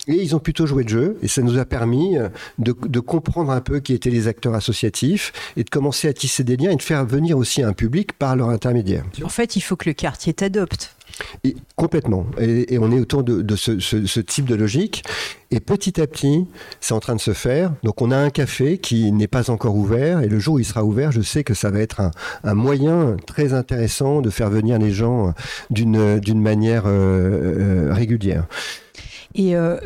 Et 0.07 0.15
ils 0.15 0.35
ont 0.35 0.39
plutôt 0.39 0.65
joué 0.65 0.83
le 0.83 0.89
jeu, 0.89 1.17
et 1.21 1.27
ça 1.27 1.43
nous 1.43 1.59
a 1.59 1.65
permis 1.65 2.17
euh, 2.17 2.29
de, 2.57 2.75
de, 2.87 2.99
comprendre 2.99 3.51
un 3.51 3.61
peu 3.61 3.79
qui 3.79 3.93
étaient 3.93 4.09
les 4.09 4.27
acteurs 4.27 4.55
associatifs, 4.55 5.31
et 5.57 5.63
de 5.63 5.69
commencer 5.69 6.07
à 6.07 6.13
tisser 6.13 6.43
des 6.43 6.57
liens 6.57 6.71
et 6.71 6.75
de 6.75 6.81
faire 6.81 7.05
venir 7.05 7.37
aussi 7.37 7.61
un 7.61 7.73
public 7.73 8.13
par 8.13 8.35
leur 8.35 8.49
intermédiaire. 8.49 9.03
En 9.23 9.29
fait, 9.29 9.55
il 9.55 9.61
faut 9.61 9.75
que 9.75 9.87
le 9.87 9.93
quartier 9.93 10.33
t'adopte. 10.33 10.95
Complètement. 11.75 12.25
Et, 12.39 12.77
on 12.77 12.91
est 12.91 12.99
autour 12.99 13.23
de, 13.23 13.55
ce, 13.55 14.19
type 14.19 14.45
de 14.45 14.55
logique. 14.55 15.03
Et 15.49 15.59
petit 15.59 15.99
à 15.99 16.07
petit, 16.07 16.47
c'est 16.79 16.93
en 16.93 16.99
train 16.99 17.15
de 17.15 17.21
se 17.21 17.33
faire. 17.33 17.73
Donc 17.83 18.01
on 18.01 18.11
a 18.11 18.17
un 18.17 18.29
café 18.29 18.77
qui 18.77 19.11
n'est 19.11 19.27
pas 19.27 19.49
encore 19.49 19.75
ouvert. 19.75 20.21
Et 20.21 20.27
le 20.27 20.39
jour 20.39 20.55
où 20.55 20.59
il 20.59 20.65
sera 20.65 20.83
ouvert, 20.83 21.11
je 21.11 21.21
sais 21.21 21.43
que 21.43 21.53
ça 21.53 21.71
va 21.71 21.79
être 21.79 22.01
un, 22.43 22.53
moyen 22.53 23.17
très 23.25 23.53
intéressant 23.53 24.21
de 24.21 24.29
faire 24.29 24.49
venir 24.49 24.77
les 24.79 24.91
gens 24.91 25.33
d'une 25.69 26.41
manière 26.41 26.83
euh, 26.85 27.89
euh, 27.89 27.93
régulière. 27.93 28.45
Et 29.35 29.55
euh, 29.55 29.77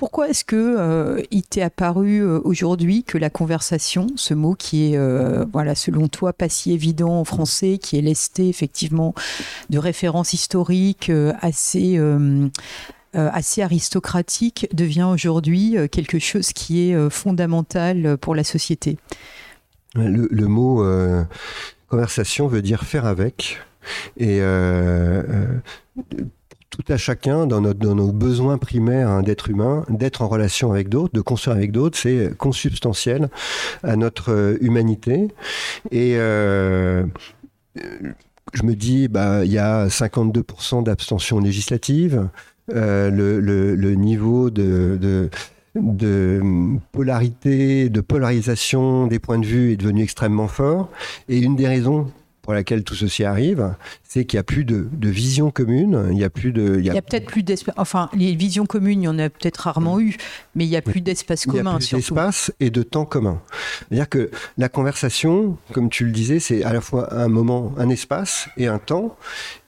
pourquoi 0.00 0.30
est-ce 0.30 0.46
que 0.46 0.56
euh, 0.56 1.20
il 1.30 1.42
t'est 1.42 1.60
apparu 1.60 2.20
euh, 2.20 2.40
aujourd'hui 2.42 3.04
que 3.04 3.18
la 3.18 3.28
conversation, 3.28 4.06
ce 4.16 4.32
mot 4.32 4.54
qui 4.54 4.94
est, 4.94 4.96
euh, 4.96 5.44
voilà, 5.52 5.74
selon 5.74 6.08
toi, 6.08 6.32
pas 6.32 6.48
si 6.48 6.72
évident 6.72 7.20
en 7.20 7.26
français, 7.26 7.76
qui 7.76 7.98
est 7.98 8.00
lesté 8.00 8.48
effectivement 8.48 9.14
de 9.68 9.76
références 9.76 10.32
historiques 10.32 11.12
assez 11.42 12.00
assez 13.12 13.60
aristocratique 13.60 14.68
devient 14.72 15.08
aujourd'hui 15.12 15.76
quelque 15.92 16.18
chose 16.18 16.54
qui 16.54 16.88
est 16.88 17.10
fondamental 17.10 18.16
pour 18.16 18.34
la 18.34 18.44
société? 18.44 18.96
Le, 19.96 20.46
mot 20.46 20.82
conversation 21.88 22.46
veut 22.48 22.62
dire 22.62 22.84
faire 22.84 23.04
avec. 23.04 23.58
Et 24.16 24.40
tout 26.70 26.84
à 26.88 26.96
chacun, 26.96 27.46
dans, 27.46 27.60
notre, 27.60 27.80
dans 27.80 27.94
nos 27.94 28.12
besoins 28.12 28.56
primaires 28.56 29.22
d'être 29.22 29.50
humain, 29.50 29.84
d'être 29.88 30.22
en 30.22 30.28
relation 30.28 30.72
avec 30.72 30.88
d'autres, 30.88 31.12
de 31.12 31.20
construire 31.20 31.56
avec 31.56 31.72
d'autres, 31.72 31.98
c'est 31.98 32.36
consubstantiel 32.36 33.28
à 33.82 33.96
notre 33.96 34.56
humanité. 34.60 35.28
Et 35.90 36.16
je 38.54 38.62
me 38.62 38.74
dis, 38.74 39.08
bah, 39.08 39.44
il 39.44 39.52
y 39.52 39.58
a 39.58 39.86
52% 39.88 40.82
d'abstention 40.82 41.40
législative. 41.40 42.28
Euh, 42.74 43.10
le, 43.10 43.94
niveau 43.94 44.50
de, 44.50 45.28
de, 45.74 46.40
polarité, 46.92 47.88
de 47.88 48.00
polarisation 48.00 49.06
des 49.06 49.18
points 49.18 49.38
de 49.38 49.46
vue 49.46 49.72
est 49.72 49.76
devenu 49.76 50.02
extrêmement 50.02 50.48
fort. 50.48 50.90
Et 51.28 51.38
une 51.38 51.56
des 51.56 51.66
raisons 51.68 52.10
pour 52.42 52.54
laquelle 52.54 52.84
tout 52.84 52.94
ceci 52.94 53.24
arrive, 53.24 53.74
c'est 54.12 54.24
qu'il 54.24 54.38
n'y 54.38 54.40
a 54.40 54.42
plus 54.42 54.64
de, 54.64 54.88
vision 55.02 55.52
commune, 55.52 56.08
il 56.10 56.16
n'y 56.16 56.24
a 56.24 56.30
plus 56.30 56.50
de... 56.50 56.80
Il 56.80 56.84
y 56.84 56.90
a, 56.90 57.00
peut-être 57.00 57.26
plus 57.26 57.44
d'espace, 57.44 57.76
enfin 57.78 58.10
les 58.12 58.34
visions 58.34 58.66
communes, 58.66 59.02
il 59.02 59.04
y 59.04 59.08
en 59.08 59.20
a 59.20 59.30
peut-être 59.30 59.58
rarement 59.58 60.00
eu, 60.00 60.16
mais 60.56 60.64
il 60.64 60.68
n'y 60.68 60.76
a 60.76 60.82
plus 60.82 61.00
d'espace 61.00 61.46
commun. 61.46 61.78
Il 61.78 61.84
y 61.84 61.86
a 61.86 61.88
plus 61.90 61.96
d'espace 61.96 62.52
et 62.58 62.70
de 62.70 62.82
temps 62.82 63.04
commun. 63.04 63.40
C'est-à-dire 63.88 64.08
que 64.08 64.30
la 64.58 64.68
conversation, 64.68 65.56
comme 65.72 65.90
tu 65.90 66.04
le 66.04 66.10
disais, 66.10 66.40
c'est 66.40 66.64
à 66.64 66.72
la 66.72 66.80
fois 66.80 67.14
un 67.14 67.28
moment, 67.28 67.72
un 67.78 67.88
espace 67.88 68.48
et 68.56 68.66
un 68.66 68.78
temps, 68.78 69.16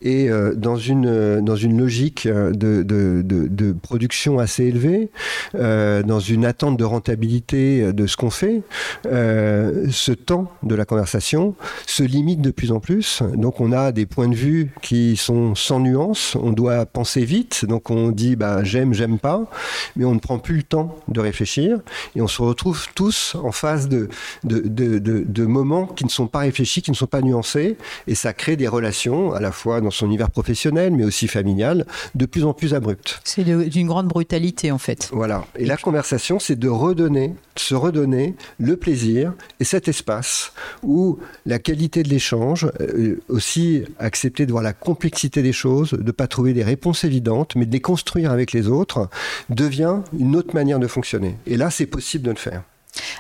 et 0.01 0.29
euh, 0.29 0.55
dans, 0.57 0.77
une, 0.77 1.41
dans 1.41 1.55
une 1.55 1.79
logique 1.79 2.27
de, 2.27 2.83
de, 2.83 3.23
de, 3.23 3.73
production 3.73 4.41
assez 4.41 4.65
élevée, 4.65 5.11
euh, 5.55 6.03
dans 6.03 6.19
une 6.19 6.45
attente 6.45 6.77
de 6.77 6.85
rentabilité 6.85 7.93
de 7.93 8.07
ce 8.09 8.17
qu'on 8.17 8.31
fait, 8.31 8.63
euh, 9.07 9.87
ce 9.91 10.11
temps 10.11 10.51
de 10.65 10.75
la 10.75 10.85
conversation 10.85 11.55
se 11.87 12.03
limite 12.03 12.41
de 12.41 12.51
plus 12.51 12.73
en 12.73 12.81
plus. 12.81 13.23
Donc 13.37 13.61
on 13.61 13.71
a 13.71 13.93
des 13.93 14.05
points 14.05 14.29
de 14.29 14.32
vue 14.35 14.71
qui 14.83 15.17
sont 15.17 15.55
sans 15.55 15.81
nuance, 15.81 16.37
on 16.41 16.53
doit 16.53 16.87
penser 16.87 17.25
vite, 17.25 17.65
donc 17.65 17.91
on 17.91 18.11
dit 18.11 18.37
bah, 18.37 18.65
j'aime, 18.65 18.95
j'aime 18.95 19.19
pas, 19.19 19.49
mais 19.97 20.05
on 20.05 20.15
ne 20.15 20.21
prend 20.21 20.39
plus 20.39 20.57
le 20.57 20.63
temps 20.63 20.97
de 21.09 21.21
réfléchir 21.21 21.79
et 22.17 22.21
on 22.21 22.29
se 22.29 22.43
retrouve 22.43 22.87
tous 22.95 23.37
en 23.43 23.53
face 23.53 23.89
de, 23.89 24.09
de, 24.45 24.61
de, 24.61 24.99
de, 24.99 25.47
moments 25.47 25.87
qui 25.87 26.05
ne 26.05 26.11
sont 26.11 26.27
pas 26.27 26.41
réfléchis, 26.41 26.83
qui 26.83 26.91
ne 26.91 26.97
sont 26.97 27.07
pas 27.07 27.21
nuancés 27.21 27.77
et 28.07 28.15
ça 28.15 28.33
crée 28.33 28.57
des 28.57 28.69
relations 28.69 29.33
à 29.33 29.41
la 29.41 29.53
fois 29.53 29.81
dans 29.81 29.91
son 29.91 30.07
univers 30.07 30.31
professionnel 30.31 30.93
mais 30.93 31.05
aussi 31.05 31.29
familial 31.29 31.87
de 32.15 32.27
plus 32.27 32.45
en 32.45 32.55
plus 32.55 32.75
abruptes. 32.75 33.21
C'est 33.25 33.45
d'une 33.45 33.87
grande 33.87 34.09
brutalité 34.09 34.71
en 34.71 34.79
fait. 34.79 35.11
Voilà. 35.13 35.45
Et, 35.57 35.67
la 35.67 35.77
conversation, 35.77 36.39
c'est 36.39 36.59
de 36.59 36.69
redonner, 36.69 37.35
se 37.57 37.75
redonner 37.75 38.35
le 38.59 38.77
plaisir 38.77 39.33
et 39.61 39.65
cet 39.65 39.89
espace 39.89 40.53
où 40.83 41.19
la 41.47 41.59
qualité 41.59 42.03
de 42.03 42.09
l'échange, 42.09 42.71
euh, 42.81 43.21
aussi 43.29 43.85
accepter 44.23 44.47
de 44.47 44.53
voir 44.53 44.63
la 44.63 44.73
complexité 44.73 45.43
des 45.43 45.53
choses, 45.53 45.91
de 45.91 46.03
ne 46.05 46.13
pas 46.13 46.29
trouver 46.29 46.53
des 46.53 46.63
réponses 46.63 47.03
évidentes, 47.03 47.57
mais 47.57 47.67
de 47.67 47.73
les 47.73 47.81
construire 47.81 48.31
avec 48.31 48.53
les 48.53 48.69
autres, 48.69 49.09
devient 49.51 49.97
une 50.17 50.37
autre 50.37 50.55
manière 50.55 50.79
de 50.79 50.87
fonctionner. 50.87 51.35
Et 51.45 51.57
là, 51.57 51.71
c'est 51.71 51.87
possible 51.87 52.25
de 52.25 52.31
le 52.31 52.37
faire. 52.37 52.63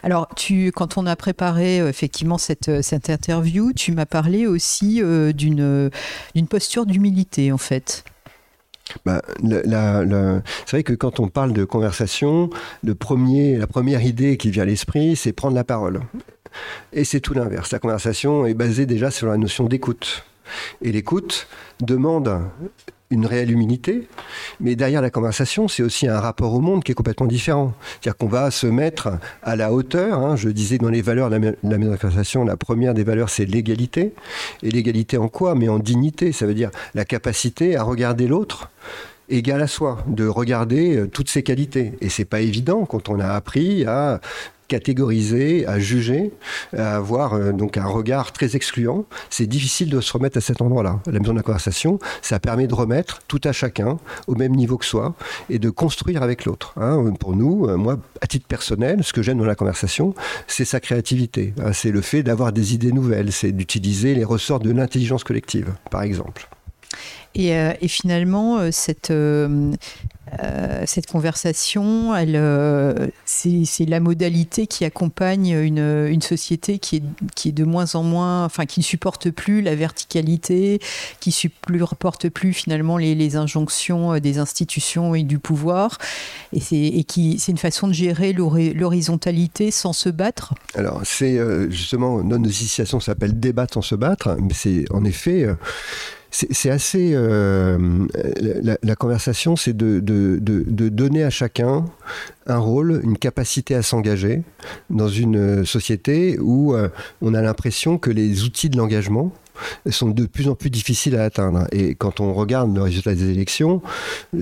Alors, 0.05 0.29
tu, 0.37 0.71
quand 0.71 0.99
on 0.99 1.07
a 1.07 1.17
préparé 1.17 1.81
euh, 1.81 1.89
effectivement 1.89 2.39
cette, 2.39 2.69
euh, 2.69 2.83
cette 2.83 3.11
interview, 3.11 3.73
tu 3.73 3.91
m'as 3.91 4.07
parlé 4.07 4.47
aussi 4.47 5.03
euh, 5.03 5.33
d'une 5.33 5.91
posture 6.49 6.87
d'humilité, 6.87 7.51
en 7.51 7.59
fait. 7.59 8.05
Bah, 9.05 9.23
c'est 9.43 10.71
vrai 10.71 10.83
que 10.85 10.93
quand 10.93 11.19
on 11.19 11.27
parle 11.27 11.53
de 11.53 11.65
conversation, 11.65 12.49
le 12.85 12.95
premier, 12.95 13.57
la 13.57 13.67
première 13.67 14.05
idée 14.05 14.37
qui 14.37 14.53
vient 14.53 14.63
à 14.63 14.67
l'esprit, 14.67 15.17
c'est 15.17 15.33
prendre 15.33 15.57
la 15.57 15.65
parole. 15.65 16.03
Et 16.93 17.03
c'est 17.03 17.21
tout 17.21 17.35
l'inverse. 17.35 17.73
La 17.73 17.81
conversation 17.81 18.47
est 18.47 18.55
basée 18.55 18.87
déjà 18.87 19.11
sur 19.11 19.27
la 19.27 19.37
notion 19.37 19.65
d'écoute. 19.65 20.25
Et 20.83 20.93
l'écoute 20.93 21.47
demande 21.81 22.41
une 23.13 23.27
réelle 23.27 23.51
humilité, 23.51 24.09
mais 24.59 24.75
derrière 24.75 25.03
la 25.03 25.11
conversation, 25.11 25.69
c'est 25.69 25.83
aussi 25.83 26.09
un 26.09 26.19
rapport 26.19 26.55
au 26.55 26.61
monde 26.61 26.83
qui 26.83 26.93
est 26.93 26.95
complètement 26.95 27.27
différent. 27.27 27.75
C'est-à-dire 28.01 28.17
qu'on 28.17 28.27
va 28.27 28.51
se 28.51 28.67
mettre 28.67 29.11
à 29.43 29.55
la 29.55 29.73
hauteur. 29.73 30.19
Hein. 30.19 30.35
Je 30.35 30.49
disais 30.49 30.79
dans 30.79 30.89
les 30.89 31.03
valeurs 31.03 31.29
de 31.29 31.37
la, 31.37 31.79
la 31.79 31.97
conversation, 31.99 32.43
la 32.45 32.57
première 32.57 32.95
des 32.95 33.05
valeurs, 33.05 33.29
c'est 33.29 33.45
l'égalité. 33.45 34.15
Et 34.63 34.71
l'égalité 34.71 35.19
en 35.19 35.29
quoi? 35.29 35.55
Mais 35.55 35.69
en 35.69 35.79
dignité. 35.79 36.33
Ça 36.33 36.47
veut 36.47 36.55
dire 36.55 36.71
la 36.95 37.05
capacité 37.05 37.77
à 37.77 37.83
regarder 37.83 38.27
l'autre 38.27 38.71
égal 39.33 39.62
à 39.62 39.67
soi, 39.67 39.99
de 40.07 40.27
regarder 40.27 40.97
euh, 40.97 41.09
toutes 41.09 41.29
ses 41.29 41.43
qualités. 41.43 41.93
Et 42.01 42.09
c'est 42.09 42.25
pas 42.25 42.41
évident 42.41 42.85
quand 42.85 43.09
on 43.09 43.19
a 43.19 43.29
appris 43.29 43.85
à 43.85 44.21
catégoriser, 44.73 45.67
à 45.67 45.79
juger, 45.79 46.31
à 46.75 46.97
avoir 46.97 47.35
euh, 47.35 47.53
donc 47.53 47.77
un 47.77 47.85
regard 47.85 48.33
très 48.33 48.57
excluant. 48.57 49.05
C'est 49.29 49.47
difficile 49.47 49.91
de 49.91 50.01
se 50.01 50.11
remettre 50.15 50.39
à 50.39 50.41
cet 50.41 50.62
endroit-là. 50.62 51.01
La 51.07 51.19
maison 51.19 51.33
de 51.33 51.37
la 51.37 51.43
conversation, 51.43 51.99
ça 52.23 52.41
permet 52.41 52.67
de 52.67 52.75
remettre 52.75 53.21
tout 53.29 53.41
à 53.45 53.53
chacun 53.53 53.99
au 54.29 54.35
même 54.35 54.55
niveau 54.55 54.79
que 54.79 54.87
soi 54.87 55.15
et 55.51 55.59
de 55.59 55.69
construire 55.69 56.23
avec 56.23 56.47
l'autre. 56.47 56.73
Hein. 56.77 57.12
Pour 57.21 57.37
nous, 57.37 57.67
euh, 57.67 57.77
moi, 57.77 57.99
à 58.23 58.27
titre 58.27 58.47
personnel, 58.47 59.05
ce 59.05 59.12
que 59.12 59.21
j'aime 59.21 59.37
dans 59.37 59.45
la 59.45 59.57
conversation, 59.57 60.15
c'est 60.47 60.65
sa 60.65 60.81
créativité. 60.81 61.53
Hein. 61.62 61.75
C'est 61.75 61.91
le 61.91 62.01
fait 62.01 62.23
d'avoir 62.23 62.53
des 62.53 62.73
idées 62.73 62.93
nouvelles, 62.93 63.31
c'est 63.31 63.53
d'utiliser 63.53 64.15
les 64.15 64.25
ressorts 64.25 64.61
de 64.61 64.71
l'intelligence 64.71 65.23
collective, 65.23 65.75
par 65.91 66.03
exemple. 66.03 66.49
Et, 67.35 67.57
euh, 67.57 67.73
et, 67.81 67.89
finalement, 67.89 68.71
cette, 68.71 69.13
euh, 70.41 70.83
cette 70.87 71.07
conversation, 71.07 72.17
elle, 72.17 72.37
euh, 72.37 73.09
c'est 73.27 73.85
la 73.85 74.01
modalité 74.01 74.67
qui 74.67 74.87
accompagne 74.87 75.51
une, 75.51 76.07
une, 76.09 76.23
société 76.23 76.79
qui 76.79 76.97
est, 76.97 77.03
qui 77.35 77.51
est 77.51 77.53
de 77.53 77.65
moins 77.65 77.95
en 77.97 78.03
moins, 78.03 78.45
enfin 78.47 78.65
qui 78.65 78.81
ne 78.81 78.85
supporte 78.85 79.31
plus 79.31 79.61
la 79.61 79.75
verticalité, 79.75 80.81
qui 81.21 81.31
ne 81.31 81.35
supporte 81.35 82.31
plus 82.31 82.55
finalement 82.55 82.97
les, 82.97 83.37
injonctions 83.37 84.19
des 84.19 84.39
institutions 84.39 85.15
et 85.15 85.23
du 85.23 85.39
pouvoir, 85.39 85.99
et 86.53 86.61
c'est 86.61 87.49
une 87.49 87.59
façon 87.59 87.89
de 87.89 87.93
gérer 87.93 88.33
l'horizontalité 88.33 89.71
sans 89.71 89.93
se 89.93 90.09
battre. 90.09 90.55
Alors 90.75 91.01
c'est 91.05 91.39
euh, 91.39 91.71
justement 91.71 92.23
notre 92.23 92.45
initiation 92.45 93.01
s'appelle 93.01 93.39
débattre 93.39 93.75
sans 93.75 93.83
se 93.83 93.95
battre, 93.95 94.37
mais 94.41 94.55
c'est 94.55 94.85
en 94.91 95.05
effet 95.05 95.47
c'est 96.33 96.71
assez. 96.71 97.12
Euh, 97.15 98.07
la, 98.83 98.97
conversation, 98.97 99.55
c'est 99.55 99.77
de, 99.77 100.01
donner 100.89 101.25
à 101.25 101.31
chacun 101.31 101.85
un 102.47 102.59
rôle, 102.59 103.01
une 103.05 103.19
capacité 103.19 103.75
à 103.75 103.83
s'engager 103.83 104.43
dans 104.91 105.09
une 105.09 105.65
société 105.65 106.39
où 106.41 106.75
euh, 106.75 106.89
on 107.21 107.35
a 107.35 107.43
l'impression 107.43 107.99
que 107.99 108.11
les 108.11 108.45
outils 108.45 108.71
de 108.71 108.79
l'engagement 108.79 109.31
sont 109.91 110.09
de 110.09 110.25
plus 110.25 110.49
en 110.49 110.55
plus 110.55 110.71
difficiles 110.71 111.17
à 111.17 111.25
atteindre. 111.25 111.67
Et 111.71 111.95
quand 111.95 112.21
on 112.21 112.33
regarde 112.33 112.75
le 112.75 112.83
résultat 112.83 113.15
des 113.15 113.31
élections, 113.31 113.83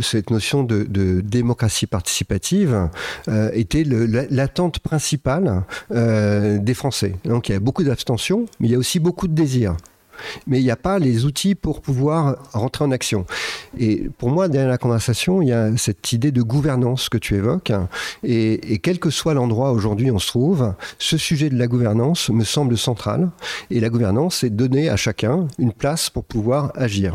cette 0.00 0.30
notion 0.30 0.62
de, 0.62 1.20
démocratie 1.20 1.86
participative 1.86 2.88
euh, 3.28 3.50
était 3.52 3.84
l'attente 3.84 4.78
principale 4.78 5.64
des 5.90 6.74
Français. 6.74 7.16
Donc 7.24 7.48
il 7.48 7.52
y 7.52 7.56
a 7.56 7.60
beaucoup 7.60 7.82
d'abstention, 7.82 8.46
mais 8.60 8.68
il 8.68 8.70
y 8.70 8.74
a 8.76 8.78
aussi 8.78 9.00
beaucoup 9.00 9.26
de 9.26 9.34
désir 9.34 9.76
mais 10.46 10.60
il 10.60 10.64
n'y 10.64 10.70
a 10.70 10.76
pas 10.76 10.98
les 10.98 11.24
outils 11.24 11.54
pour 11.54 11.80
pouvoir 11.80 12.36
rentrer 12.52 12.84
en 12.84 12.90
action. 12.90 13.26
Et 13.78 14.08
pour 14.18 14.30
moi, 14.30 14.48
derrière 14.48 14.70
la 14.70 14.78
conversation, 14.78 15.42
il 15.42 15.48
y 15.48 15.52
a 15.52 15.76
cette 15.76 16.12
idée 16.12 16.32
de 16.32 16.42
gouvernance 16.42 17.08
que 17.08 17.18
tu 17.18 17.34
évoques. 17.34 17.72
Et, 18.22 18.78
quel 18.82 18.98
que 18.98 19.10
soit 19.10 19.34
l'endroit 19.34 19.72
aujourd'hui 19.72 20.10
on 20.10 20.18
se 20.18 20.28
trouve, 20.28 20.74
ce 20.98 21.16
sujet 21.16 21.50
de 21.50 21.58
la 21.58 21.66
gouvernance 21.66 22.30
me 22.30 22.44
semble 22.44 22.78
central. 22.78 23.30
Et 23.70 23.80
la 23.80 23.88
gouvernance, 23.88 24.36
c'est 24.36 24.50
donner 24.50 24.88
à 24.88 24.96
chacun 24.96 25.48
une 25.58 25.72
place 25.72 26.10
pour 26.10 26.24
pouvoir 26.24 26.72
agir. 26.74 27.14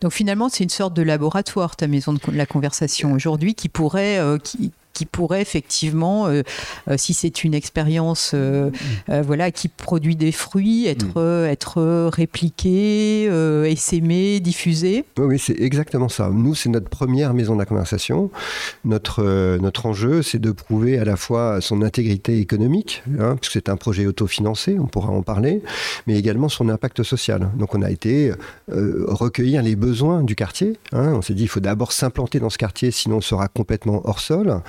Donc 0.00 0.12
finalement, 0.12 0.48
c'est 0.48 0.64
une 0.64 0.70
sorte 0.70 0.94
de 0.94 1.02
laboratoire, 1.02 1.76
ta 1.76 1.86
maison 1.86 2.12
de 2.12 2.20
la 2.32 2.46
conversation 2.46 3.12
aujourd'hui, 3.12 3.54
qui 3.54 3.68
pourrait, 3.68 4.18
euh, 4.18 4.38
qui 5.00 5.06
pourrait 5.06 5.40
effectivement, 5.40 6.26
euh, 6.26 6.42
euh, 6.90 6.98
si 6.98 7.14
c'est 7.14 7.42
une 7.42 7.54
expérience 7.54 8.32
euh, 8.34 8.70
voilà, 9.08 9.50
qui 9.50 9.68
produit 9.68 10.14
des 10.14 10.30
fruits, 10.30 10.86
être, 10.88 11.18
mm. 11.18 11.46
être 11.46 12.10
répliquée, 12.10 13.24
essaimée, 13.64 14.40
diffusée. 14.40 15.06
Oui, 15.16 15.24
oui 15.24 15.38
c'est 15.38 15.58
exactement 15.58 16.10
ça. 16.10 16.28
Nous, 16.30 16.54
c'est 16.54 16.68
notre 16.68 16.90
première 16.90 17.32
maison 17.32 17.54
de 17.54 17.60
la 17.60 17.64
conversation. 17.64 18.30
Notre, 18.84 19.56
notre 19.56 19.86
enjeu, 19.86 20.20
c'est 20.20 20.38
de 20.38 20.50
prouver 20.50 20.98
à 20.98 21.06
la 21.06 21.16
fois 21.16 21.62
son 21.62 21.80
intégrité 21.80 22.38
économique, 22.38 23.02
hein, 23.18 23.36
puisque 23.40 23.54
c'est 23.54 23.70
un 23.70 23.76
projet 23.76 24.04
autofinancé, 24.04 24.76
on 24.78 24.86
pourra 24.86 25.12
en 25.12 25.22
parler, 25.22 25.62
mais 26.06 26.18
également 26.18 26.50
son 26.50 26.68
impact 26.68 27.02
social. 27.04 27.48
Donc 27.56 27.74
on 27.74 27.80
a 27.80 27.90
été 27.90 28.32
recueillir 28.68 29.62
les 29.62 29.76
besoins 29.76 30.22
du 30.22 30.34
quartier. 30.34 30.78
Hein. 30.92 31.14
On 31.14 31.22
s'est 31.22 31.32
dit, 31.32 31.44
il 31.44 31.48
faut 31.48 31.60
d'abord 31.60 31.92
s'implanter 31.92 32.38
dans 32.38 32.50
ce 32.50 32.58
quartier, 32.58 32.90
sinon 32.90 33.16
on 33.16 33.22
sera 33.22 33.48
complètement 33.48 34.02
hors 34.04 34.20
sol. 34.20 34.60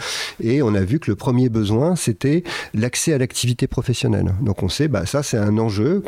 Et 0.42 0.62
on 0.62 0.74
a 0.74 0.82
vu 0.82 1.00
que 1.00 1.10
le 1.10 1.16
premier 1.16 1.50
besoin, 1.50 1.96
c'était 1.96 2.44
l'accès 2.74 3.14
à 3.14 3.18
l'activité 3.18 3.68
professionnelle. 3.68 4.34
Donc 4.42 4.64
on 4.64 4.70
sait, 4.70 4.88
bah, 4.88 5.06
ça 5.06 5.24
c'est 5.24 5.38
un 5.38 5.58
enjeu 5.58 6.04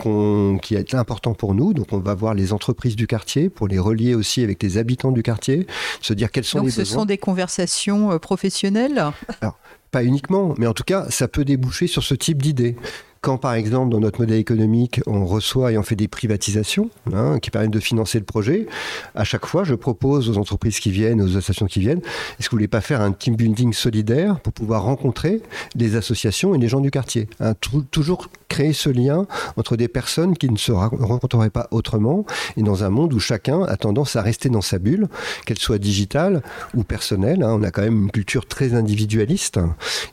qui 0.62 0.76
est 0.76 0.94
important 0.96 1.34
pour 1.34 1.54
nous. 1.54 1.74
Donc 1.74 1.92
on 1.92 2.00
va 2.00 2.14
voir 2.16 2.34
les 2.34 2.54
entreprises 2.54 2.96
du 2.96 3.08
quartier 3.08 3.50
pour 3.50 3.68
les 3.68 3.80
relier 3.80 4.16
aussi 4.16 4.44
avec 4.44 4.62
les 4.64 4.78
habitants 4.78 5.12
du 5.12 5.24
quartier, 5.24 5.68
se 6.02 6.14
dire 6.14 6.32
quels 6.32 6.44
sont 6.44 6.60
les 6.60 6.66
besoins. 6.66 6.84
Donc 6.84 6.88
ce 6.88 6.94
sont 6.94 7.06
des 7.06 7.18
conversations 7.18 8.12
euh, 8.12 8.20
professionnelles? 8.20 9.04
Alors, 9.42 9.58
pas 9.92 10.04
uniquement, 10.04 10.56
mais 10.58 10.66
en 10.66 10.74
tout 10.74 10.84
cas, 10.84 11.06
ça 11.10 11.28
peut 11.28 11.46
déboucher 11.46 11.88
sur 11.88 12.04
ce 12.04 12.16
type 12.16 12.42
d'idées 12.42 12.76
Quand 13.24 13.38
par 13.38 13.54
exemple 13.54 13.90
dans 13.90 14.02
notre 14.02 14.20
modèle 14.20 14.38
économique, 14.38 15.00
on 15.08 15.26
reçoit 15.26 15.72
et 15.72 15.78
on 15.78 15.84
fait 15.84 15.96
des 15.96 16.10
privatisations 16.10 16.90
hein, 17.14 17.40
qui 17.40 17.52
permettent 17.52 17.72
de 17.72 17.80
financer 17.80 18.20
le 18.20 18.26
projet, 18.26 18.68
à 19.16 19.24
chaque 19.24 19.46
fois 19.46 19.64
je 19.64 19.76
propose 19.76 20.30
aux 20.30 20.38
entreprises 20.38 20.82
qui 20.82 20.92
viennent, 20.92 21.22
aux 21.22 21.38
associations 21.38 21.68
qui 21.68 21.80
viennent, 21.80 22.02
est-ce 22.38 22.50
que 22.50 22.52
vous 22.52 22.58
voulez 22.58 22.68
pas 22.68 22.82
faire 22.82 23.00
un 23.00 23.14
team 23.14 23.38
building 23.38 23.72
solidaire 23.72 24.42
pour 24.42 24.52
pouvoir 24.52 24.84
rencontrer 24.84 25.42
les 25.74 25.96
associations 25.96 26.54
et 26.54 26.58
les 26.58 26.68
gens 26.68 26.82
du 26.82 26.92
quartier 26.92 27.30
hein, 27.40 27.54
Toujours 27.92 28.28
créer 28.50 28.74
ce 28.74 28.90
lien 28.90 29.26
entre 29.58 29.78
des 29.78 29.88
personnes 29.88 30.38
qui 30.38 30.50
ne 30.50 30.58
se 30.58 30.72
rencontreraient 30.72 31.50
pas 31.50 31.70
autrement 31.72 32.26
et 32.56 32.62
dans 32.62 32.84
un 32.84 32.90
monde 32.90 33.14
où 33.14 33.20
chacun 33.20 33.64
a 33.64 33.78
tendance 33.78 34.16
à 34.16 34.22
rester 34.22 34.50
dans 34.50 34.62
sa 34.62 34.78
bulle, 34.78 35.08
qu'elle 35.46 35.58
soit 35.58 35.80
digitale 35.80 36.44
ou 36.76 36.84
personnelle. 36.84 37.42
Hein. 37.42 37.54
on 37.54 37.64
a 37.64 37.72
quand 37.72 37.82
même 37.82 38.04
une 38.04 38.12
culture 38.12 38.46
très 38.46 38.76
individualiste 38.76 39.60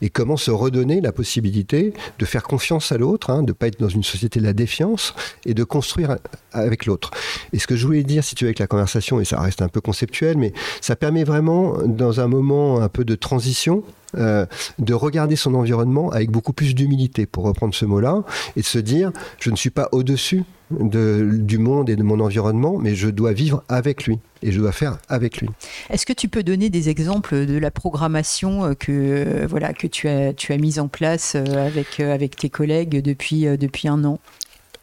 et 0.01 0.09
comment 0.09 0.37
se 0.37 0.49
redonner 0.49 1.01
la 1.01 1.11
possibilité 1.11 1.93
de 2.17 2.25
faire 2.25 2.43
confiance 2.43 2.91
à 2.91 2.97
hein, 3.27 3.43
de 3.43 3.47
ne 3.47 3.51
pas 3.53 3.67
être 3.67 3.79
dans 3.79 3.89
une 3.89 4.03
société 4.03 4.39
de 4.39 4.45
la 4.45 4.53
défiance 4.53 5.13
et 5.45 5.53
de 5.53 5.63
construire 5.63 6.17
avec 6.51 6.85
l'autre. 6.85 7.11
Et 7.53 7.59
ce 7.59 7.67
que 7.67 7.75
je 7.75 7.85
voulais 7.85 8.03
dire, 8.03 8.23
si 8.23 8.35
tu 8.35 8.45
veux, 8.45 8.49
avec 8.49 8.59
la 8.59 8.67
conversation, 8.67 9.19
et 9.19 9.25
ça 9.25 9.39
reste 9.39 9.61
un 9.61 9.67
peu 9.67 9.81
conceptuel, 9.81 10.37
mais 10.37 10.53
ça 10.81 10.95
permet 10.95 11.23
vraiment, 11.23 11.77
dans 11.85 12.19
un 12.19 12.27
moment 12.27 12.81
un 12.81 12.89
peu 12.89 13.05
de 13.05 13.15
transition, 13.15 13.83
euh, 14.17 14.45
de 14.79 14.93
regarder 14.93 15.35
son 15.35 15.53
environnement 15.53 16.09
avec 16.11 16.31
beaucoup 16.31 16.53
plus 16.53 16.75
d'humilité, 16.75 17.25
pour 17.25 17.43
reprendre 17.43 17.73
ce 17.73 17.85
mot-là, 17.85 18.23
et 18.55 18.61
de 18.61 18.65
se 18.65 18.79
dire, 18.79 19.11
je 19.39 19.49
ne 19.49 19.55
suis 19.55 19.69
pas 19.69 19.89
au-dessus 19.91 20.43
du 20.71 21.57
monde 21.57 21.89
et 21.89 21.97
de 21.97 22.03
mon 22.03 22.21
environnement, 22.21 22.77
mais 22.77 22.95
je 22.95 23.09
dois 23.09 23.33
vivre 23.33 23.63
avec 23.67 24.05
lui 24.05 24.19
et 24.41 24.53
je 24.53 24.59
dois 24.59 24.71
faire 24.71 24.99
avec 25.09 25.41
lui. 25.41 25.49
Est-ce 25.89 26.05
que 26.05 26.13
tu 26.13 26.29
peux 26.29 26.43
donner 26.43 26.69
des 26.69 26.87
exemples 26.87 27.45
de 27.45 27.57
la 27.57 27.71
programmation 27.71 28.65
euh, 28.65 28.73
que, 28.73 28.91
euh, 28.91 29.47
voilà, 29.49 29.73
que 29.73 29.87
tu 29.87 30.07
as, 30.07 30.33
tu 30.33 30.53
as 30.53 30.57
mise 30.57 30.79
en 30.79 30.87
place 30.87 31.35
avec, 31.35 31.99
avec 31.99 32.37
tes 32.37 32.49
collègues 32.49 33.01
depuis, 33.01 33.45
depuis 33.57 33.87
un 33.87 34.03
an? 34.05 34.19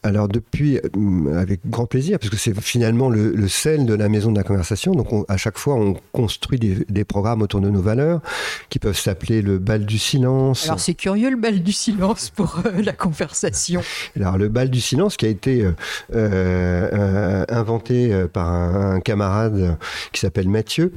Alors 0.03 0.29
depuis, 0.29 0.79
euh, 0.79 1.39
avec 1.39 1.61
grand 1.67 1.87
plaisir, 1.87 2.19
parce 2.19 2.31
que 2.31 2.37
c'est 2.37 2.59
finalement 2.61 3.11
le, 3.11 3.49
sel 3.49 3.87
de 3.87 3.95
la 3.95 4.09
maison 4.09 4.31
de 4.31 4.37
la 4.37 4.45
conversation. 4.45 4.93
Donc 4.93 5.09
à 5.29 5.37
chaque 5.37 5.59
fois, 5.59 5.75
on 5.75 5.97
construit 6.13 6.59
des, 6.59 7.05
programmes 7.05 7.43
autour 7.43 7.61
de 7.61 7.71
nos 7.71 7.81
valeurs 7.81 8.21
qui 8.69 8.79
peuvent 8.79 8.99
s'appeler 8.99 9.41
le 9.41 9.59
bal 9.59 9.87
du 9.87 9.99
silence. 9.99 10.67
Alors 10.67 10.79
c'est 10.79 10.95
curieux 10.95 11.31
le 11.31 11.37
bal 11.37 11.63
du 11.63 11.73
silence 11.73 12.31
pour 12.31 12.61
euh, 12.67 12.83
la 12.83 12.93
conversation. 12.93 13.81
Alors 14.17 14.37
le 14.37 14.49
bal 14.49 14.69
du 14.69 14.81
silence 14.81 15.17
qui 15.17 15.27
a 15.27 15.29
été 15.29 15.67
euh, 16.15 17.45
inventé 17.49 18.27
par 18.33 18.49
un 18.49 19.01
camarade 19.01 19.79
qui 20.13 20.21
s'appelle 20.21 20.49
Mathieu 20.49 20.93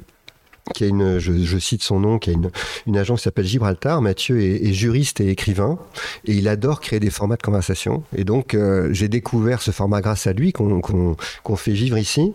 qui 0.74 0.84
a 0.84 0.88
une, 0.88 1.20
je, 1.20 1.58
cite 1.58 1.84
son 1.84 2.00
nom, 2.00 2.20
qui 2.20 2.30
a 2.30 2.34
une, 2.34 2.52
une 2.88 2.98
agence 2.98 3.22
qui 3.22 3.24
s'appelle 3.26 3.46
Gibraltar. 3.46 4.02
Mathieu 4.02 4.42
est, 4.42 4.74
juriste 4.74 5.20
et 5.20 5.30
écrivain 5.30 5.80
et 6.26 6.34
il 6.34 6.48
adore 6.48 6.80
créer 6.80 7.00
des 7.00 7.10
formats 7.10 7.36
de 7.36 7.42
conversation. 7.42 8.04
Et 8.16 8.24
donc 8.24 8.54
euh, 8.54 8.90
j'ai 8.92 9.08
découvert 9.08 9.62
ce 9.62 9.72
format 9.72 10.02
grâce 10.02 10.28
à 10.28 10.34
lui 10.34 10.54
qu'on 10.54 11.56
fait 11.56 11.74
vivre 11.74 11.98
ici 11.98 12.34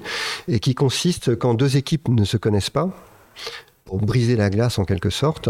et 0.48 0.60
qui 0.60 0.74
consiste 0.74 1.36
quand 1.36 1.54
deux 1.54 1.76
équipes 1.76 2.08
ne 2.08 2.24
se 2.24 2.36
connaissent 2.36 2.70
pas 2.70 2.90
pour 3.84 3.98
briser 3.98 4.36
la 4.36 4.50
glace 4.50 4.78
en 4.78 4.84
quelque 4.84 5.10
sorte, 5.10 5.48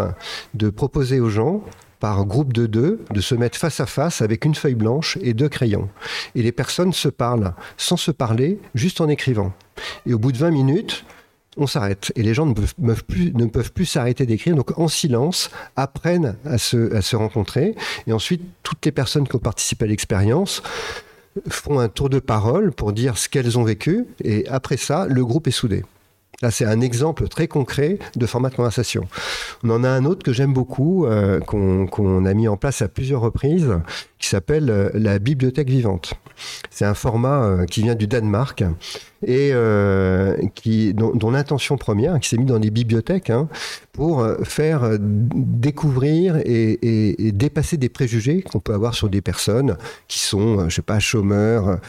de 0.54 0.68
proposer 0.68 1.21
aux 1.21 1.30
gens 1.30 1.64
par 1.99 2.25
groupe 2.26 2.52
de 2.52 2.66
deux, 2.66 3.00
de 3.11 3.21
se 3.23 3.35
mettre 3.35 3.59
face 3.59 3.80
à 3.80 3.87
face 3.87 4.21
avec 4.21 4.45
une 4.45 4.54
feuille 4.54 4.75
blanche 4.75 5.18
et 5.23 5.33
deux 5.33 5.49
crayons. 5.49 5.88
Et 6.35 6.42
les 6.42 6.52
personnes 6.52 6.92
se 6.92 7.09
parlent 7.09 7.54
sans 7.78 7.97
se 7.97 8.11
parler, 8.11 8.61
juste 8.75 9.00
en 9.00 9.09
écrivant. 9.09 9.52
Et 10.04 10.12
au 10.12 10.18
bout 10.18 10.33
de 10.33 10.37
20 10.37 10.50
minutes, 10.50 11.04
on 11.56 11.66
s'arrête. 11.66 12.12
Et 12.16 12.22
les 12.22 12.34
gens 12.34 12.46
ne 12.46 12.54
peuvent, 12.54 13.04
plus, 13.04 13.32
ne 13.34 13.46
peuvent 13.46 13.72
plus 13.72 13.86
s'arrêter 13.86 14.26
d'écrire. 14.26 14.54
Donc, 14.56 14.78
en 14.78 14.88
silence, 14.88 15.50
apprennent 15.76 16.36
à 16.44 16.58
se, 16.58 16.94
à 16.94 17.02
se 17.02 17.16
rencontrer. 17.16 17.75
Et 18.06 18.12
ensuite, 18.12 18.42
toutes 18.62 18.84
les 18.84 18.92
personnes 18.92 19.26
qui 19.26 19.36
ont 19.36 19.40
participé 19.40 19.84
à 19.84 19.88
l'expérience 19.88 20.62
font 21.48 21.78
un 21.78 21.88
tour 21.88 22.08
de 22.08 22.18
parole 22.18 22.72
pour 22.72 22.92
dire 22.92 23.18
ce 23.18 23.28
qu'elles 23.28 23.58
ont 23.58 23.64
vécu. 23.64 24.06
Et 24.22 24.46
après 24.48 24.76
ça, 24.76 25.06
le 25.06 25.25
groupe 25.25 25.48
est 25.48 25.52
soudé. 25.52 25.84
Là, 26.43 26.50
c'est 26.50 26.66
un 26.66 26.83
exemple 26.83 27.28
très 27.28 27.49
concret 27.49 27.99
de 28.14 28.26
format 28.26 28.50
de 28.50 28.57
conversation. 28.57 29.05
On 29.64 29.71
en 29.71 29.85
a 29.85 29.88
un 29.88 30.05
autre 30.05 30.23
que 30.23 30.34
j'aime 30.34 30.52
beaucoup, 30.52 31.06
euh, 31.06 31.41
qu'on 31.41 32.25
a 32.26 32.34
mis 32.34 32.47
en 32.47 32.58
place 32.58 32.82
à 32.82 32.89
plusieurs 32.89 33.23
reprises, 33.23 33.73
qui 34.19 34.28
s'appelle 34.28 34.69
euh, 34.69 34.91
la 34.93 35.19
bibliothèque 35.19 35.71
vivante. 35.71 36.15
C'est 36.71 36.84
un 36.84 36.93
format 36.93 37.43
euh, 37.43 37.65
qui 37.65 37.82
vient 37.82 37.95
du 37.95 38.06
Danemark 38.06 38.65
et 39.26 39.52
qui, 40.54 40.93
dont, 40.95 41.30
l'intention 41.30 41.78
première, 41.78 42.21
qui 42.21 42.28
s'est 42.28 42.37
mis 42.37 42.45
dans 42.45 42.58
les 42.58 42.71
bibliothèques 42.71 43.30
hein, 43.30 43.49
pour 43.93 44.25
faire 44.45 44.91
découvrir 45.00 46.37
et, 46.45 47.32
dépasser 47.32 47.76
des 47.78 47.89
préjugés 47.89 48.43
qu'on 48.43 48.60
peut 48.60 48.75
avoir 48.75 48.95
sur 48.95 49.08
des 49.08 49.23
personnes 49.23 49.78
qui 50.06 50.21
sont, 50.21 50.69
je 50.69 50.76
sais 50.76 50.82
pas, 50.82 51.00
chômeurs, 51.00 51.80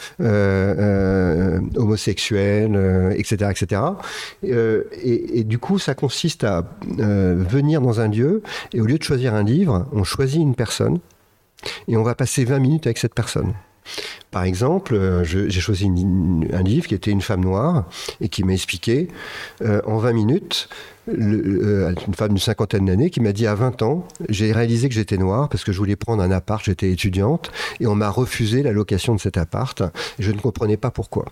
homosexuels, 1.75 3.13
etc., 3.17 3.51
etc. 3.51 3.81
Et, 4.43 5.39
et, 5.39 5.43
du 5.43 5.57
coup, 5.57 5.79
ça 5.79 5.95
consiste 5.95 6.43
à 6.43 6.63
venir 6.87 7.81
dans 7.81 7.99
un 7.99 8.07
lieu 8.07 8.43
et 8.73 8.81
au 8.81 8.85
lieu 8.85 8.97
de 8.97 9.03
choisir 9.03 9.33
un 9.33 9.43
livre, 9.43 9.87
on 9.91 10.03
choisit 10.03 10.41
une 10.41 10.55
personne 10.55 10.99
et 11.87 11.97
on 11.97 12.03
va 12.03 12.15
passer 12.15 12.45
20 12.45 12.59
minutes 12.59 12.87
avec 12.87 12.97
cette 12.97 13.15
personne. 13.15 13.53
Par 14.31 14.43
exemple, 14.43 14.93
euh, 14.93 15.23
j'ai 15.23 15.49
choisi 15.61 15.87
un 15.87 16.63
livre 16.63 16.87
qui 16.87 16.95
était 16.95 17.11
Une 17.11 17.21
femme 17.21 17.41
noire 17.41 17.85
et 18.21 18.29
qui 18.29 18.43
m'a 18.43 18.53
expliqué 18.53 19.07
euh, 19.61 19.81
en 19.85 19.97
20 19.97 20.13
minutes, 20.13 20.69
euh, 21.09 21.93
une 22.07 22.13
femme 22.13 22.29
d'une 22.29 22.37
cinquantaine 22.37 22.85
d'années 22.85 23.09
qui 23.09 23.21
m'a 23.21 23.31
dit 23.31 23.47
à 23.47 23.55
20 23.55 23.81
ans, 23.81 24.05
j'ai 24.27 24.51
réalisé 24.51 24.89
que 24.89 24.95
j'étais 24.95 25.17
noire 25.17 25.47
parce 25.47 25.63
que 25.63 25.71
je 25.71 25.77
voulais 25.77 25.95
prendre 25.95 26.21
un 26.21 26.31
appart, 26.31 26.63
j'étais 26.63 26.91
étudiante 26.91 27.51
et 27.79 27.87
on 27.87 27.95
m'a 27.95 28.09
refusé 28.09 28.61
la 28.61 28.73
location 28.73 29.15
de 29.15 29.19
cet 29.19 29.37
appart 29.37 29.81
je 30.19 30.31
ne 30.31 30.39
comprenais 30.39 30.77
pas 30.77 30.91
pourquoi. 30.91 31.25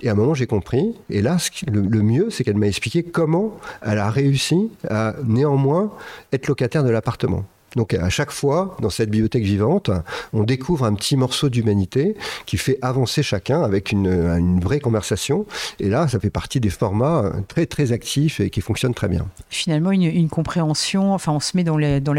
Et 0.00 0.08
à 0.08 0.12
un 0.12 0.14
moment 0.14 0.34
j'ai 0.34 0.46
compris 0.46 0.94
et 1.10 1.20
là 1.20 1.36
le 1.70 2.02
mieux 2.02 2.30
c'est 2.30 2.42
qu'elle 2.42 2.56
m'a 2.56 2.68
expliqué 2.68 3.02
comment 3.02 3.58
elle 3.82 3.98
a 3.98 4.10
réussi 4.10 4.70
à 4.88 5.14
néanmoins 5.24 5.92
être 6.32 6.48
locataire 6.48 6.82
de 6.82 6.90
l'appartement. 6.90 7.44
Donc 7.76 7.94
à 7.94 8.08
chaque 8.08 8.30
fois, 8.30 8.76
dans 8.80 8.90
cette 8.90 9.10
bibliothèque 9.10 9.44
vivante, 9.44 9.90
on 10.32 10.42
découvre 10.42 10.84
un 10.84 10.94
petit 10.94 11.16
morceau 11.16 11.48
d'humanité 11.48 12.16
qui 12.46 12.56
fait 12.56 12.78
avancer 12.82 13.22
chacun 13.22 13.62
avec 13.62 13.92
une, 13.92 14.60
vraie 14.60 14.80
conversation. 14.80 15.46
Et 15.80 15.88
là, 15.88 16.08
ça 16.08 16.20
fait 16.20 16.30
partie 16.30 16.60
des 16.60 16.70
formats 16.70 17.32
très 17.48 17.66
très 17.66 17.92
actifs 17.92 18.40
et 18.40 18.50
qui 18.50 18.60
fonctionnent 18.60 18.94
très 18.94 19.08
bien. 19.08 19.26
Finalement, 19.48 19.92
une, 19.92 20.28
compréhension, 20.28 21.12
enfin 21.14 21.32
on 21.32 21.40
se 21.40 21.56
met 21.56 21.64
dans 21.64 21.76
les, 21.76 22.00
dans 22.00 22.12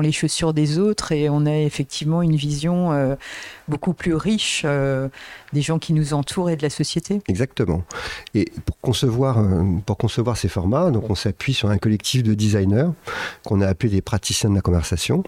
les 0.00 0.12
chaussures 0.12 0.52
des 0.52 0.78
autres 0.78 1.12
et 1.12 1.28
on 1.28 1.46
a 1.46 1.56
effectivement 1.56 2.22
une 2.22 2.36
vision 2.36 2.92
euh, 2.92 3.16
beaucoup 3.68 3.92
plus 3.92 4.14
riche 4.14 4.62
euh, 4.64 5.08
des 5.52 5.62
gens 5.62 5.78
qui 5.78 5.92
nous 5.92 6.14
entourent 6.14 6.50
et 6.50 6.56
de 6.56 6.62
la 6.62 6.70
société. 6.70 7.20
Exactement. 7.28 7.82
Et 8.34 8.46
pour 8.64 8.78
concevoir, 8.80 9.38
euh, 9.38 9.64
pour 9.84 9.96
concevoir 9.96 10.36
ces 10.36 10.48
formats, 10.48 10.90
donc 10.90 11.10
on 11.10 11.14
s'appuie 11.14 11.54
sur 11.54 11.70
un 11.70 11.78
collectif 11.78 12.22
de 12.22 12.34
designers 12.34 12.88
qu'on 13.44 13.60
a 13.60 13.66
appelé 13.66 13.90
des 13.90 14.02
praticiens 14.02 14.50
de 14.50 14.54
la 14.54 14.60
conversation. 14.60 15.24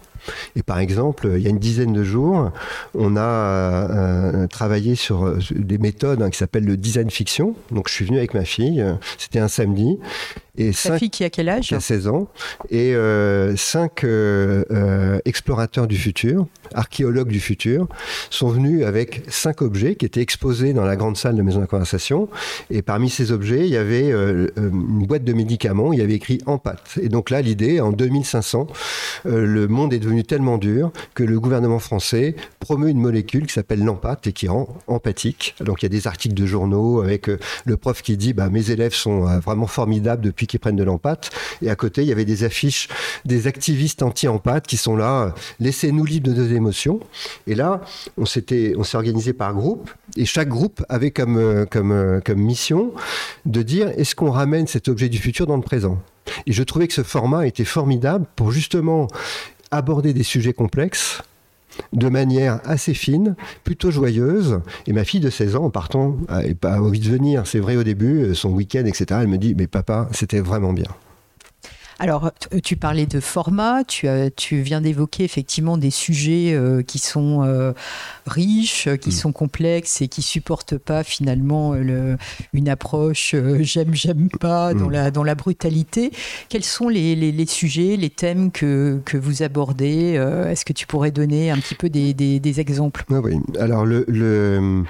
Et 0.56 0.62
par 0.62 0.78
exemple, 0.78 1.32
il 1.36 1.42
y 1.42 1.46
a 1.46 1.50
une 1.50 1.58
dizaine 1.58 1.92
de 1.92 2.04
jours, 2.04 2.50
on 2.94 3.16
a 3.16 3.20
euh, 3.20 4.46
travaillé 4.46 4.94
sur 4.94 5.36
des 5.50 5.78
méthodes 5.78 6.22
hein, 6.22 6.30
qui 6.30 6.38
s'appellent 6.38 6.66
le 6.66 6.76
design 6.76 7.10
fiction. 7.10 7.54
Donc 7.70 7.88
je 7.88 7.94
suis 7.94 8.04
venu 8.04 8.18
avec 8.18 8.34
ma 8.34 8.44
fille, 8.44 8.84
c'était 9.16 9.38
un 9.38 9.48
samedi, 9.48 9.98
et 10.58 10.72
Ta 10.72 10.98
fille 10.98 11.10
qui 11.10 11.22
a 11.22 11.30
quel 11.30 11.48
âge 11.48 11.68
Qui 11.68 11.74
a 11.74 11.80
16 11.80 12.08
ans. 12.08 12.28
Et 12.68 12.94
euh, 12.94 13.56
cinq 13.56 14.02
euh, 14.02 14.64
euh, 14.72 15.20
explorateurs 15.24 15.86
du 15.86 15.96
futur, 15.96 16.46
archéologues 16.74 17.28
du 17.28 17.38
futur, 17.38 17.86
sont 18.28 18.48
venus 18.48 18.84
avec 18.84 19.22
cinq 19.28 19.62
objets 19.62 19.94
qui 19.94 20.04
étaient 20.04 20.20
exposés 20.20 20.72
dans 20.72 20.84
la 20.84 20.96
grande 20.96 21.16
salle 21.16 21.36
de 21.36 21.42
Maison 21.42 21.58
de 21.58 21.62
la 21.62 21.68
Conversation. 21.68 22.28
Et 22.70 22.82
parmi 22.82 23.08
ces 23.08 23.30
objets, 23.30 23.60
il 23.60 23.70
y 23.70 23.76
avait 23.76 24.10
une 24.10 25.06
boîte 25.06 25.22
de 25.22 25.32
médicaments, 25.32 25.92
il 25.92 26.00
y 26.00 26.02
avait 26.02 26.14
écrit 26.14 26.40
en 26.46 26.58
pâte. 26.58 26.98
Et 27.00 27.08
donc 27.08 27.30
là, 27.30 27.40
l'idée, 27.40 27.80
en 27.80 27.92
2500, 27.92 28.66
le 29.24 29.68
monde 29.68 29.92
est 29.92 30.00
devenu 30.00 30.24
tellement 30.24 30.58
dur 30.58 30.90
que 31.14 31.22
le 31.22 31.38
gouvernement 31.38 31.78
français 31.78 32.34
promeut 32.58 32.88
une 32.88 33.00
molécule 33.00 33.46
qui 33.46 33.52
s'appelle 33.52 33.84
l'empate 33.84 34.26
et 34.26 34.32
qui 34.32 34.48
rend 34.48 34.68
empathique. 34.88 35.54
Donc 35.60 35.82
il 35.82 35.84
y 35.84 35.86
a 35.86 35.90
des 35.90 36.08
articles 36.08 36.34
de 36.34 36.46
journaux 36.46 37.00
avec 37.00 37.28
le 37.28 37.76
prof 37.76 38.02
qui 38.02 38.16
dit 38.16 38.32
bah, 38.32 38.48
Mes 38.50 38.72
élèves 38.72 38.94
sont 38.94 39.24
vraiment 39.38 39.68
formidables 39.68 40.22
depuis 40.24 40.47
qui 40.48 40.58
prennent 40.58 40.76
de 40.76 40.84
l'empate. 40.84 41.30
Et 41.62 41.70
à 41.70 41.76
côté, 41.76 42.02
il 42.02 42.08
y 42.08 42.12
avait 42.12 42.24
des 42.24 42.44
affiches 42.44 42.88
des 43.24 43.46
activistes 43.46 44.02
anti-empate 44.02 44.66
qui 44.66 44.76
sont 44.76 44.96
là, 44.96 45.34
laissez-nous 45.60 46.04
libres 46.04 46.32
de 46.32 46.42
nos 46.42 46.48
émotions. 46.48 47.00
Et 47.46 47.54
là, 47.54 47.80
on 48.16 48.26
s'était, 48.26 48.74
on 48.76 48.82
s'est 48.82 48.96
organisé 48.96 49.32
par 49.32 49.54
groupe, 49.54 49.90
et 50.16 50.24
chaque 50.24 50.48
groupe 50.48 50.84
avait 50.88 51.10
comme, 51.10 51.36
euh, 51.36 51.64
comme, 51.66 51.92
euh, 51.92 52.20
comme 52.24 52.40
mission 52.40 52.92
de 53.46 53.62
dire 53.62 53.88
est-ce 53.96 54.14
qu'on 54.14 54.30
ramène 54.30 54.66
cet 54.66 54.88
objet 54.88 55.08
du 55.08 55.18
futur 55.18 55.46
dans 55.46 55.56
le 55.56 55.62
présent? 55.62 56.00
Et 56.46 56.52
je 56.52 56.62
trouvais 56.62 56.88
que 56.88 56.94
ce 56.94 57.02
format 57.02 57.46
était 57.46 57.64
formidable 57.64 58.26
pour 58.36 58.52
justement 58.52 59.08
aborder 59.70 60.12
des 60.12 60.22
sujets 60.22 60.52
complexes 60.52 61.22
de 61.92 62.08
manière 62.08 62.60
assez 62.64 62.94
fine, 62.94 63.36
plutôt 63.64 63.90
joyeuse. 63.90 64.60
Et 64.86 64.92
ma 64.92 65.04
fille 65.04 65.20
de 65.20 65.30
16 65.30 65.56
ans, 65.56 65.64
en 65.64 65.70
partant, 65.70 66.16
n'a 66.28 66.42
pas 66.54 66.80
envie 66.80 67.00
de 67.00 67.08
venir. 67.08 67.46
C'est 67.46 67.60
vrai 67.60 67.76
au 67.76 67.84
début, 67.84 68.34
son 68.34 68.50
week-end, 68.50 68.84
etc. 68.84 69.20
Elle 69.22 69.28
me 69.28 69.38
dit, 69.38 69.54
mais 69.56 69.66
papa, 69.66 70.08
c'était 70.12 70.40
vraiment 70.40 70.72
bien. 70.72 70.88
Alors, 72.00 72.30
tu 72.62 72.76
parlais 72.76 73.06
de 73.06 73.18
format, 73.18 73.82
tu, 73.82 74.06
tu 74.36 74.60
viens 74.60 74.80
d'évoquer 74.80 75.24
effectivement 75.24 75.76
des 75.76 75.90
sujets 75.90 76.52
euh, 76.52 76.82
qui 76.82 77.00
sont 77.00 77.42
euh, 77.42 77.72
riches, 78.24 78.88
qui 79.00 79.08
mm. 79.08 79.12
sont 79.12 79.32
complexes 79.32 80.00
et 80.00 80.06
qui 80.06 80.22
supportent 80.22 80.78
pas 80.78 81.02
finalement 81.02 81.72
le, 81.72 82.16
une 82.52 82.68
approche 82.68 83.34
euh, 83.34 83.58
j'aime, 83.62 83.94
j'aime 83.94 84.28
pas 84.28 84.74
dans, 84.74 84.86
mm. 84.86 84.92
la, 84.92 85.10
dans 85.10 85.24
la 85.24 85.34
brutalité. 85.34 86.12
Quels 86.48 86.62
sont 86.62 86.88
les, 86.88 87.16
les, 87.16 87.46
sujets, 87.46 87.96
les 87.96 88.10
thèmes 88.10 88.52
que, 88.52 89.00
que 89.04 89.16
vous 89.16 89.42
abordez 89.42 90.12
Est-ce 90.48 90.64
que 90.64 90.72
tu 90.72 90.86
pourrais 90.86 91.10
donner 91.10 91.50
un 91.50 91.58
petit 91.58 91.74
peu 91.74 91.88
des, 91.88 92.14
des, 92.14 92.60
exemples? 92.60 93.04
Ah 93.10 93.20
Oui, 93.22 93.40
alors 93.58 93.84
le, 93.84 94.04
le 94.08 94.84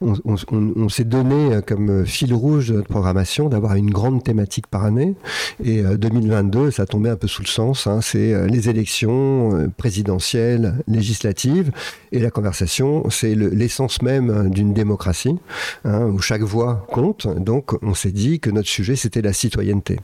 on, 0.00 0.88
s'est 0.88 1.04
donné 1.04 1.54
euh, 1.54 1.60
comme 1.60 1.90
euh, 1.90 2.04
fil 2.04 2.32
rouge 2.32 2.68
de 2.68 2.74
notre 2.76 2.88
programmation 2.88 3.48
d'avoir 3.48 3.74
une 3.74 3.90
grande 3.90 4.24
thématique 4.24 4.66
par 4.66 4.84
année. 4.84 5.14
Et 5.62 5.82
2022, 5.82 6.58
euh, 6.58 6.70
ça 6.70 6.86
tombait 6.86 7.10
un 7.10 7.16
peu 7.16 7.28
sous 7.28 7.42
le 7.42 7.48
sens. 7.48 7.86
Hein. 7.86 8.00
c'est 8.00 8.48
les 8.48 8.68
élections 8.68 9.70
présidentielles, 9.76 10.76
législatives. 10.88 11.70
Et 12.12 12.18
la 12.18 12.30
conversation, 12.30 13.08
c'est 13.10 13.34
l'essence 13.34 14.02
même 14.02 14.50
d'une 14.50 14.72
démocratie, 14.72 15.36
hein, 15.84 16.06
où 16.06 16.20
chaque 16.20 16.42
voix 16.42 16.86
compte. 16.90 17.26
Donc, 17.38 17.72
on 17.82 17.94
s'est 17.94 18.12
dit 18.12 18.40
que 18.40 18.50
notre 18.50 18.68
sujet, 18.68 18.96
c'était 18.96 19.22
la 19.22 19.32
citoyenneté. 19.32 19.98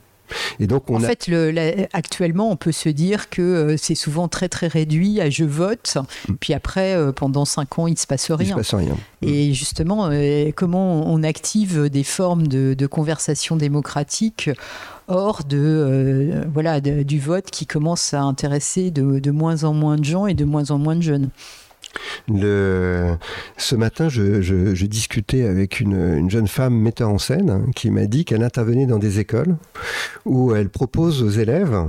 Et 0.59 0.67
donc 0.67 0.89
on 0.89 0.95
en 0.95 0.99
fait, 0.99 1.27
le, 1.27 1.53
actuellement, 1.93 2.51
on 2.51 2.55
peut 2.55 2.71
se 2.71 2.89
dire 2.89 3.29
que 3.29 3.41
euh, 3.41 3.77
c'est 3.77 3.95
souvent 3.95 4.27
très 4.27 4.49
très 4.49 4.67
réduit 4.67 5.21
à 5.21 5.29
je 5.29 5.43
vote, 5.43 5.97
mm. 6.27 6.33
puis 6.39 6.53
après, 6.53 6.95
euh, 6.95 7.11
pendant 7.11 7.45
cinq 7.45 7.79
ans, 7.79 7.87
il 7.87 7.93
ne 7.93 7.97
se 7.97 8.07
passe 8.07 8.31
rien. 8.31 8.47
Il 8.47 8.49
se 8.49 8.55
passe 8.55 8.73
rien. 8.73 8.95
Et 9.21 9.53
justement, 9.53 10.09
euh, 10.11 10.51
comment 10.55 11.11
on 11.11 11.23
active 11.23 11.89
des 11.89 12.03
formes 12.03 12.47
de, 12.47 12.87
conversation 12.87 13.57
démocratique 13.57 14.49
hors 15.09 15.43
de, 15.43 16.45
voilà, 16.53 16.79
du 16.79 17.19
vote 17.19 17.51
qui 17.51 17.65
commence 17.65 18.13
à 18.13 18.21
intéresser 18.21 18.91
de 18.91 19.31
moins 19.31 19.65
en 19.65 19.73
moins 19.73 19.97
de 19.97 20.05
gens 20.05 20.25
et 20.25 20.33
de 20.33 20.45
moins 20.45 20.71
en 20.71 20.77
moins 20.77 20.95
de 20.95 21.01
jeunes? 21.01 21.29
Ce 22.29 23.75
matin, 23.75 24.09
je, 24.09 24.85
discutais 24.85 25.45
avec 25.45 25.79
une, 25.79 26.29
jeune 26.29 26.47
femme 26.47 26.75
metteur 26.75 27.09
en 27.09 27.17
scène 27.17 27.71
qui 27.75 27.91
m'a 27.91 28.05
dit 28.05 28.25
qu'elle 28.25 28.43
intervenait 28.43 28.85
dans 28.85 28.99
des 28.99 29.19
écoles 29.19 29.55
où 30.25 30.55
elle 30.55 30.69
propose 30.69 31.23
aux 31.23 31.29
élèves 31.29 31.85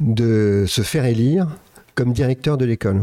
de 0.00 0.64
se 0.66 0.82
faire 0.82 1.04
élire 1.04 1.48
comme 1.94 2.12
directeur 2.12 2.56
de 2.56 2.64
l'école. 2.64 3.02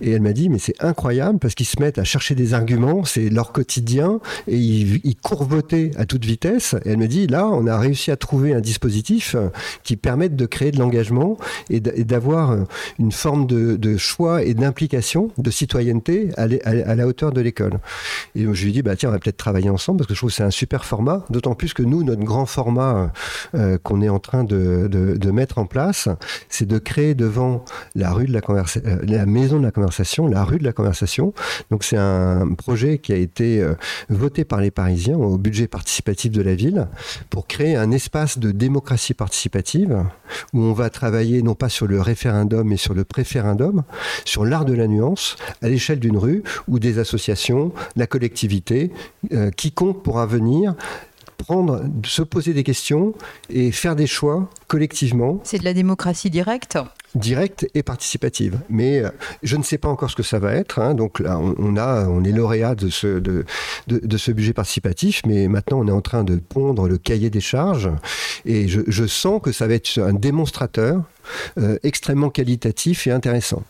Et 0.00 0.12
elle 0.12 0.22
m'a 0.22 0.32
dit, 0.32 0.48
mais 0.48 0.58
c'est 0.58 0.80
incroyable 0.80 1.38
parce 1.38 1.54
qu'ils 1.54 1.66
se 1.66 1.80
mettent 1.80 1.98
à 1.98 2.04
chercher 2.04 2.34
des 2.34 2.54
arguments, 2.54 3.04
c'est 3.04 3.28
leur 3.28 3.52
quotidien, 3.52 4.20
et 4.48 4.56
ils, 4.56 5.00
ils 5.04 5.16
voter 5.42 5.90
à 5.96 6.06
toute 6.06 6.24
vitesse. 6.24 6.74
Et 6.84 6.90
elle 6.90 6.98
me 6.98 7.08
dit, 7.08 7.26
là, 7.26 7.46
on 7.46 7.66
a 7.66 7.78
réussi 7.78 8.10
à 8.10 8.16
trouver 8.16 8.54
un 8.54 8.60
dispositif 8.60 9.36
qui 9.82 9.96
permette 9.96 10.36
de 10.36 10.46
créer 10.46 10.70
de 10.70 10.78
l'engagement 10.78 11.36
et 11.70 11.80
d'avoir 11.80 12.56
une 12.98 13.12
forme 13.12 13.46
de, 13.46 13.96
choix 13.96 14.42
et 14.42 14.54
d'implication, 14.54 15.30
de 15.38 15.50
citoyenneté 15.50 16.30
à, 16.36 16.46
la 16.46 17.06
hauteur 17.06 17.32
de 17.32 17.40
l'école. 17.40 17.78
Et 18.34 18.42
je 18.42 18.62
lui 18.62 18.70
ai 18.70 18.72
dit, 18.72 18.82
bah, 18.82 18.96
tiens, 18.96 19.08
on 19.08 19.12
va 19.12 19.18
peut-être 19.18 19.36
travailler 19.36 19.70
ensemble 19.70 19.98
parce 19.98 20.08
que 20.08 20.14
je 20.14 20.20
trouve 20.20 20.30
que 20.30 20.36
c'est 20.36 20.42
un 20.42 20.50
super 20.50 20.84
format, 20.84 21.24
d'autant 21.30 21.54
plus 21.54 21.74
que 21.74 21.82
nous, 21.82 22.02
notre 22.02 22.22
grand 22.22 22.46
format 22.46 23.12
euh, 23.54 23.78
qu'on 23.82 24.02
est 24.02 24.08
en 24.08 24.18
train 24.18 24.44
de, 24.44 25.30
mettre 25.34 25.58
en 25.58 25.66
place, 25.66 26.08
c'est 26.48 26.66
de 26.66 26.78
créer 26.78 27.14
devant 27.14 27.64
la 27.96 28.12
rue 28.12 28.26
de 28.26 28.32
la, 28.32 28.40
euh, 28.48 28.98
la 29.02 29.26
maison 29.26 29.53
de 29.58 29.64
la 29.64 29.70
conversation, 29.70 30.26
la 30.26 30.44
rue 30.44 30.58
de 30.58 30.64
la 30.64 30.72
conversation. 30.72 31.32
Donc 31.70 31.84
c'est 31.84 31.96
un 31.96 32.54
projet 32.54 32.98
qui 32.98 33.12
a 33.12 33.16
été 33.16 33.60
euh, 33.60 33.74
voté 34.08 34.44
par 34.44 34.60
les 34.60 34.70
Parisiens 34.70 35.16
au 35.16 35.38
budget 35.38 35.68
participatif 35.68 36.32
de 36.32 36.42
la 36.42 36.54
ville 36.54 36.88
pour 37.30 37.46
créer 37.46 37.76
un 37.76 37.90
espace 37.90 38.38
de 38.38 38.50
démocratie 38.50 39.14
participative 39.14 40.04
où 40.52 40.60
on 40.60 40.72
va 40.72 40.90
travailler 40.90 41.42
non 41.42 41.54
pas 41.54 41.68
sur 41.68 41.86
le 41.86 42.00
référendum 42.00 42.68
mais 42.68 42.76
sur 42.76 42.94
le 42.94 43.04
préférendum, 43.04 43.82
sur 44.24 44.44
l'art 44.44 44.64
de 44.64 44.74
la 44.74 44.86
nuance 44.86 45.36
à 45.62 45.68
l'échelle 45.68 46.00
d'une 46.00 46.16
rue 46.16 46.42
où 46.68 46.78
des 46.78 46.98
associations, 46.98 47.72
la 47.96 48.06
collectivité, 48.06 48.90
euh, 49.32 49.50
quiconque 49.50 50.02
pourra 50.02 50.26
venir 50.26 50.74
prendre, 51.36 51.84
se 52.04 52.22
poser 52.22 52.54
des 52.54 52.64
questions 52.64 53.14
et 53.50 53.72
faire 53.72 53.96
des 53.96 54.06
choix 54.06 54.48
collectivement. 54.68 55.40
C'est 55.44 55.58
de 55.58 55.64
la 55.64 55.74
démocratie 55.74 56.30
directe? 56.30 56.78
Directe 57.14 57.66
et 57.74 57.82
participative. 57.82 58.58
Mais 58.68 59.00
euh, 59.00 59.10
je 59.42 59.56
ne 59.56 59.62
sais 59.62 59.78
pas 59.78 59.88
encore 59.88 60.10
ce 60.10 60.16
que 60.16 60.22
ça 60.22 60.38
va 60.38 60.52
être. 60.54 60.78
Hein. 60.78 60.94
donc 60.94 61.20
là, 61.20 61.38
on, 61.38 61.76
a, 61.76 62.06
on 62.08 62.24
est 62.24 62.32
lauréat 62.32 62.74
de 62.74 62.88
ce, 62.88 63.18
de, 63.18 63.44
de, 63.86 64.16
ce 64.16 64.32
budget 64.32 64.52
participatif, 64.52 65.22
mais 65.26 65.48
maintenant 65.48 65.80
on 65.80 65.88
est 65.88 65.92
en 65.92 66.00
train 66.00 66.24
de 66.24 66.36
pondre 66.36 66.88
le 66.88 66.98
cahier 66.98 67.30
des 67.30 67.40
charges. 67.40 67.90
Et 68.44 68.68
je, 68.68 69.06
sens 69.06 69.40
que 69.42 69.52
ça 69.52 69.66
va 69.66 69.74
être 69.74 70.00
un 70.00 70.14
démonstrateur 70.14 71.02
euh, 71.58 71.78
extrêmement 71.82 72.30
qualitatif 72.30 73.06
et 73.06 73.10
intéressant. 73.10 73.62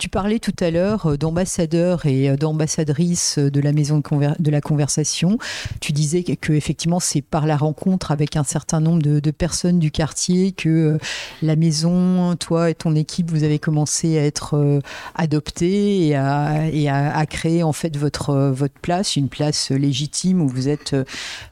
Tu 0.00 0.08
parlais 0.08 0.38
tout 0.38 0.54
à 0.60 0.70
l'heure 0.70 1.08
euh, 1.08 1.16
d'ambassadeurs 1.18 2.06
et 2.06 2.30
euh, 2.30 2.36
d'ambassadrices 2.36 3.36
euh, 3.36 3.50
de 3.50 3.60
la 3.60 3.72
maison 3.72 4.00
de, 4.00 4.50
la 4.50 4.60
conversation. 4.62 5.36
Tu 5.82 5.92
disais 5.92 6.22
que, 6.22 6.54
effectivement 6.54 7.00
c'est 7.00 7.20
par 7.20 7.44
la 7.44 7.58
rencontre 7.58 8.10
avec 8.10 8.34
un 8.36 8.42
certain 8.42 8.80
nombre 8.80 9.02
de, 9.02 9.30
personnes 9.30 9.78
du 9.78 9.90
quartier 9.90 10.52
que 10.52 10.98
la 11.42 11.54
maison, 11.54 12.34
toi 12.36 12.70
et 12.70 12.74
ton 12.74 12.96
équipe, 12.96 13.30
vous 13.30 13.44
avez 13.44 13.58
commencé 13.58 14.18
à 14.18 14.24
être 14.24 14.80
adoptés 15.14 16.08
et 16.08 16.16
à, 16.16 17.26
créer 17.26 17.62
en 17.62 17.72
fait 17.72 17.96
votre, 17.96 18.34
votre 18.50 18.80
place, 18.80 19.16
une 19.16 19.28
place 19.28 19.70
légitime 19.70 20.40
où 20.40 20.48
vous 20.48 20.68
êtes 20.68 20.96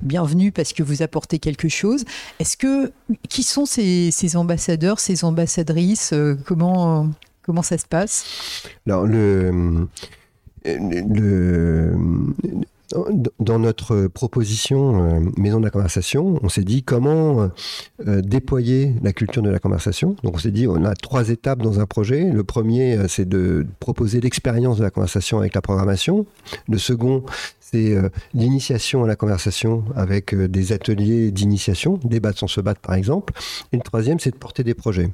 bienvenue 0.01 0.53
parce 0.53 0.73
que 0.73 0.83
vous 0.83 1.03
apportez 1.03 1.39
quelque 1.39 1.69
chose. 1.69 2.05
Est-ce 2.41 2.57
que 2.57 2.93
qui 3.29 3.43
sont 3.43 3.67
ces, 3.67 4.11
ces 4.11 4.37
ambassadeurs, 4.37 5.01
ces 5.01 5.25
ambassadrices 5.25 6.15
Comment 6.47 7.09
Comment 7.49 7.63
ça 7.63 7.79
se 7.79 7.87
passe? 7.87 8.69
Alors, 8.87 9.07
le, 9.07 9.89
le, 10.67 11.95
dans 13.39 13.59
notre 13.59 14.07
proposition 14.07 15.05
euh, 15.05 15.21
Maison 15.37 15.61
de 15.61 15.65
la 15.65 15.71
conversation, 15.71 16.39
on 16.43 16.49
s'est 16.49 16.65
dit 16.65 16.83
comment 16.83 17.51
euh, 18.07 18.21
déployer 18.23 18.95
la 19.03 19.13
culture 19.13 19.43
de 19.43 19.51
la 19.51 19.59
conversation. 19.59 20.17
Donc 20.23 20.37
on 20.37 20.39
s'est 20.39 20.51
dit 20.51 20.67
on 20.67 20.85
a 20.85 20.95
trois 20.95 21.29
étapes 21.29 21.61
dans 21.61 21.81
un 21.81 21.87
projet. 21.87 22.31
Le 22.31 22.45
premier, 22.45 22.97
euh, 22.97 23.09
c'est 23.09 23.29
de 23.29 23.67
proposer 23.81 24.21
l'expérience 24.21 24.79
de 24.79 24.83
la 24.83 24.91
conversation 24.91 25.39
avec 25.39 25.55
la 25.55 25.61
programmation. 25.61 26.27
Le 26.69 26.79
second, 26.79 27.25
c'est 27.71 27.93
euh, 27.93 28.09
l'initiation 28.33 29.05
à 29.05 29.07
la 29.07 29.17
conversation 29.17 29.85
avec 29.95 30.33
euh, 30.33 30.49
des 30.49 30.73
ateliers 30.73 31.31
d'initiation, 31.31 31.99
débattre 32.03 32.39
sans 32.39 32.47
se 32.47 32.61
battre 32.61 32.81
par 32.81 32.95
exemple. 32.95 33.35
Et 33.73 33.77
le 33.77 33.83
troisième, 33.83 34.19
c'est 34.19 34.31
de 34.31 34.37
porter 34.37 34.65
des 34.65 34.75
projets. 34.75 35.11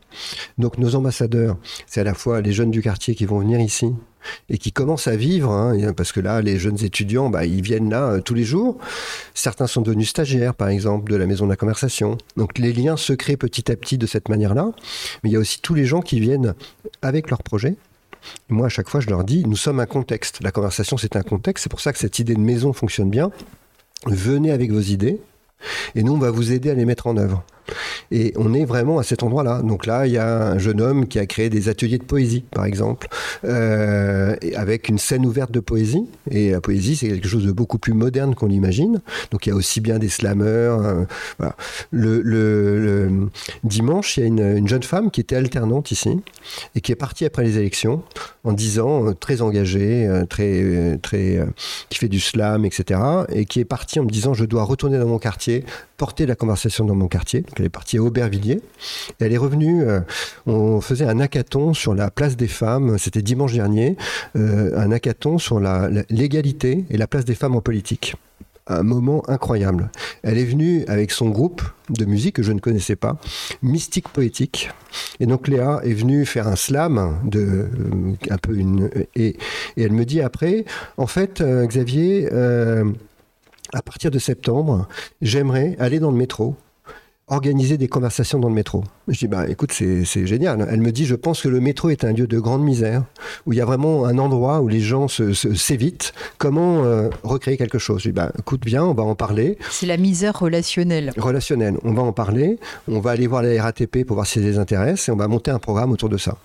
Donc 0.59 0.79
nos 0.79 0.95
ambassadeurs, 0.95 1.57
c'est 1.87 2.01
à 2.01 2.05
la 2.05 2.15
fois 2.15 2.41
les 2.41 2.53
jeunes 2.53 2.71
du 2.71 2.81
quartier 2.81 3.15
qui 3.17 3.27
vont 3.27 3.41
venir 3.41 3.59
ici 3.61 3.93
et 4.49 4.59
qui 4.59 4.73
commencent 4.73 5.09
à 5.09 5.17
vivre, 5.17 5.51
hein, 5.51 5.93
parce 5.97 6.13
que 6.13 6.21
là, 6.21 6.41
les 6.41 6.59
jeunes 6.59 6.83
étudiants, 6.83 7.31
bah, 7.31 7.45
ils 7.45 7.63
viennent 7.63 7.91
là 7.91 8.11
euh, 8.11 8.21
tous 8.21 8.35
les 8.35 8.45
jours. 8.45 8.79
Certains 9.35 9.67
sont 9.67 9.83
devenus 9.83 10.09
stagiaires, 10.09 10.55
par 10.55 10.69
exemple, 10.69 11.11
de 11.11 11.17
la 11.17 11.27
maison 11.27 11.45
de 11.45 11.51
la 11.51 11.57
conversation. 11.57 12.19
Donc 12.37 12.59
les 12.59 12.73
liens 12.73 12.97
se 12.97 13.13
créent 13.13 13.37
petit 13.37 13.71
à 13.71 13.77
petit 13.77 13.99
de 13.99 14.07
cette 14.07 14.29
manière-là. 14.29 14.71
Mais 15.23 15.31
il 15.31 15.33
y 15.33 15.37
a 15.37 15.41
aussi 15.41 15.61
tous 15.61 15.75
les 15.75 15.85
gens 15.85 16.01
qui 16.01 16.21
viennent 16.21 16.55
avec 17.03 17.31
leurs 17.31 17.43
projets 17.43 17.77
moi, 18.49 18.67
à 18.67 18.69
chaque 18.69 18.89
fois, 18.89 19.01
je 19.01 19.09
leur 19.09 19.25
dis, 19.25 19.45
nous 19.47 19.57
sommes 19.57 19.81
un 19.81 19.87
contexte. 19.87 20.43
La 20.43 20.51
conversation, 20.51 20.97
c'est 20.97 21.17
un 21.17 21.23
contexte. 21.23 21.65
C'est 21.65 21.71
pour 21.71 21.81
ça 21.81 21.93
que 21.93 21.99
cette 21.99 22.19
idée 22.19 22.35
de 22.35 22.41
maison 22.41 22.73
fonctionne 22.73 23.11
bien. 23.11 23.31
Venez 24.07 24.51
avec 24.51 24.71
vos 24.71 24.81
idées 24.81 25.21
et 25.95 26.03
nous, 26.03 26.15
on 26.15 26.19
va 26.19 26.31
vous 26.31 26.53
aider 26.53 26.71
à 26.71 26.75
les 26.75 26.85
mettre 26.85 27.07
en 27.07 27.17
œuvre. 27.17 27.45
Et 28.11 28.33
on 28.37 28.55
est 28.55 28.65
vraiment 28.65 28.99
à 28.99 29.03
cet 29.03 29.23
endroit-là. 29.23 29.63
Donc 29.63 29.87
là, 29.87 30.07
il 30.07 30.13
y 30.13 30.19
a 30.19 30.49
un 30.49 30.59
jeune 30.59 30.81
homme 30.81 31.07
qui 31.07 31.19
a 31.19 31.27
créé 31.27 31.51
des 31.51 31.69
ateliers 31.69 31.99
de 31.99 32.05
poésie, 32.05 32.45
par 32.51 32.65
exemple, 32.65 33.09
euh, 33.45 34.37
avec 34.57 34.89
une 34.89 34.99
scène 34.99 35.27
ouverte 35.27 35.51
de 35.51 35.61
poésie. 35.61 36.07
Et 36.31 36.53
la 36.53 36.61
poésie, 36.61 36.97
c'est 36.97 37.09
quelque 37.09 37.29
chose 37.29 37.45
de 37.45 37.53
beaucoup 37.53 37.79
plus 37.79 37.93
moderne 37.93 38.35
qu'on 38.35 38.47
l'imagine. 38.47 39.01
Donc 39.31 39.47
il 39.47 39.51
y 39.51 39.53
a 39.53 39.57
aussi 39.57 39.81
bien 39.81 39.99
des 39.99 40.09
slammers. 40.09 40.45
Euh, 40.45 41.05
le, 41.91 43.29
dimanche, 43.65 44.17
il 44.17 44.21
y 44.21 44.25
a 44.25 44.27
une, 44.27 44.69
jeune 44.69 44.83
femme 44.83 45.11
qui 45.11 45.21
était 45.21 45.37
alternante 45.37 45.91
ici 45.91 46.21
et 46.75 46.81
qui 46.81 46.93
est 46.93 46.97
partie 46.97 47.25
après 47.25 47.43
les 47.43 47.59
élections 47.59 48.03
en 48.45 48.53
disant, 48.53 49.09
euh, 49.09 49.15
très 49.15 49.43
engagée, 49.43 50.09
très, 50.29 50.99
très, 51.03 51.41
qui 51.89 51.99
fait 51.99 52.09
du 52.09 52.21
slam, 52.21 52.65
etc. 52.65 53.01
Et 53.31 53.45
qui 53.47 53.61
est 53.61 53.65
partie 53.65 54.01
en 54.01 54.05
me 54.05 54.11
disant, 54.11 54.35
je 54.35 54.45
dois 54.45 54.65
retourner 54.65 54.99
dans 54.99 55.07
mon 55.07 55.19
quartier, 55.19 55.65
porter 55.97 56.27
la 56.27 56.35
conversation 56.35 56.85
dans 56.85 56.95
mon 56.95 57.09
quartier 57.09 57.45
elle 57.59 57.67
est 57.67 57.71
partie 57.71 57.99
à 57.99 58.03
Aubervilliers. 58.03 58.61
elle 59.21 59.33
est 59.33 59.39
revenue, 59.39 59.83
euh, 59.83 60.01
on 60.47 60.81
faisait 60.81 61.07
un 61.07 61.21
hackathon 61.21 61.75
sur 61.75 61.95
la 61.95 62.11
place 62.11 62.37
des 62.37 62.49
femmes, 62.49 62.99
c'était 62.99 63.23
dimanche 63.23 63.53
dernier, 63.53 63.97
euh, 64.37 64.77
un 64.79 64.91
hackathon 64.93 65.39
sur 65.39 65.61
la, 65.61 65.89
l'égalité 66.11 66.85
et 66.91 66.97
la 66.97 67.07
place 67.07 67.25
des 67.25 67.35
femmes 67.35 67.57
en 67.57 67.61
politique 67.61 68.15
un 68.67 68.83
moment 68.83 69.23
incroyable. 69.29 69.91
Elle 70.23 70.39
est 70.39 70.45
venue 70.47 70.87
avec 70.89 71.11
son 71.11 71.29
groupe 71.29 71.61
de 71.91 72.07
musique 72.07 72.37
que 72.37 72.43
je 72.43 72.51
ne 72.51 72.61
connaissais 72.61 72.97
pas, 72.97 73.19
Mystique 73.61 74.09
Poétique. 74.09 74.71
Et 75.21 75.27
donc 75.27 75.49
Léa 75.49 75.81
est 75.85 75.93
venue 75.93 76.25
faire 76.25 76.49
un 76.49 76.57
slam 76.57 77.19
de 77.25 77.41
euh, 77.41 77.69
un 78.31 78.39
peu 78.39 78.57
une 78.57 78.89
et, 79.15 79.37
elle 79.77 79.93
me 79.93 80.07
dit 80.07 80.23
après, 80.23 80.65
en 80.97 81.07
fait, 81.07 81.43
Xavier, 81.43 82.27
à 83.75 83.83
partir 83.83 84.11
de 84.11 84.19
septembre, 84.19 84.89
j'aimerais 85.21 85.77
aller 85.79 85.99
dans 85.99 86.11
le 86.11 86.17
métro 86.17 86.57
organiser 87.29 87.79
des 87.79 87.89
conversations 87.89 88.39
dans 88.39 88.49
le 88.49 88.55
métro. 88.55 88.85
Je 89.09 89.19
dis, 89.19 89.29
bah, 89.29 89.49
écoute, 89.49 89.73
c'est 89.73 90.27
génial. 90.27 90.67
Elle 90.71 90.81
me 90.81 90.93
dit, 90.93 91.07
je 91.07 91.15
pense 91.15 91.43
que 91.43 91.49
le 91.49 91.61
métro 91.61 91.89
est 91.89 92.05
un 92.05 92.13
lieu 92.13 92.27
de 92.27 92.39
grande 92.39 92.63
misère, 92.63 93.05
où 93.47 93.53
il 93.53 93.57
y 93.57 93.63
a 93.63 93.65
vraiment 93.65 94.05
un 94.05 94.19
endroit 94.19 94.61
où 94.61 94.69
les 94.69 94.81
gens 94.81 95.09
s'évitent. 95.09 96.13
Comment 96.39 96.85
euh, 96.85 97.09
recréer 97.23 97.57
quelque 97.57 97.79
chose? 97.79 98.03
Je 98.03 98.09
dis, 98.11 98.13
bah, 98.13 98.31
écoute 98.39 98.61
bien, 98.61 98.85
on 98.85 98.95
va 98.95 99.05
en 99.05 99.15
parler. 99.15 99.57
C'est 99.71 99.87
la 99.87 99.97
misère 99.97 100.39
relationnelle. 100.39 101.13
Relationnelle. 101.17 101.79
On 101.83 101.93
va 101.93 102.03
en 102.03 102.13
parler, 102.13 102.59
on 102.89 103.01
va 103.01 103.13
aller 103.13 103.27
voir 103.27 103.43
la 103.43 103.63
RATP 103.63 104.05
pour 104.05 104.17
voir 104.17 104.27
si 104.27 104.41
ça 104.41 104.45
les 104.45 104.59
intéresse, 104.59 105.09
et 105.09 105.13
on 105.13 105.17
va 105.17 105.29
monter 105.29 105.51
un 105.51 105.59
programme 105.59 105.93
autour 105.93 106.11
de 106.11 106.19
ça. 106.19 106.37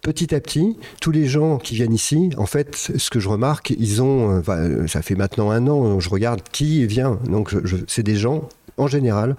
Petit 0.00 0.34
à 0.34 0.40
petit, 0.40 0.76
tous 1.00 1.10
les 1.10 1.26
gens 1.26 1.58
qui 1.58 1.74
viennent 1.74 1.92
ici, 1.92 2.30
en 2.38 2.46
fait, 2.46 2.74
ce 2.74 3.10
que 3.10 3.20
je 3.20 3.28
remarque, 3.28 3.70
ils 3.78 4.00
ont, 4.00 4.42
euh, 4.48 4.86
ça 4.86 5.02
fait 5.02 5.16
maintenant 5.16 5.50
un 5.50 5.68
an, 5.68 6.00
je 6.00 6.08
regarde 6.08 6.40
qui 6.50 6.86
vient. 6.86 7.18
Donc, 7.28 7.54
c'est 7.86 8.02
des 8.02 8.16
gens 8.16 8.48
en 8.78 8.86
général, 8.86 9.36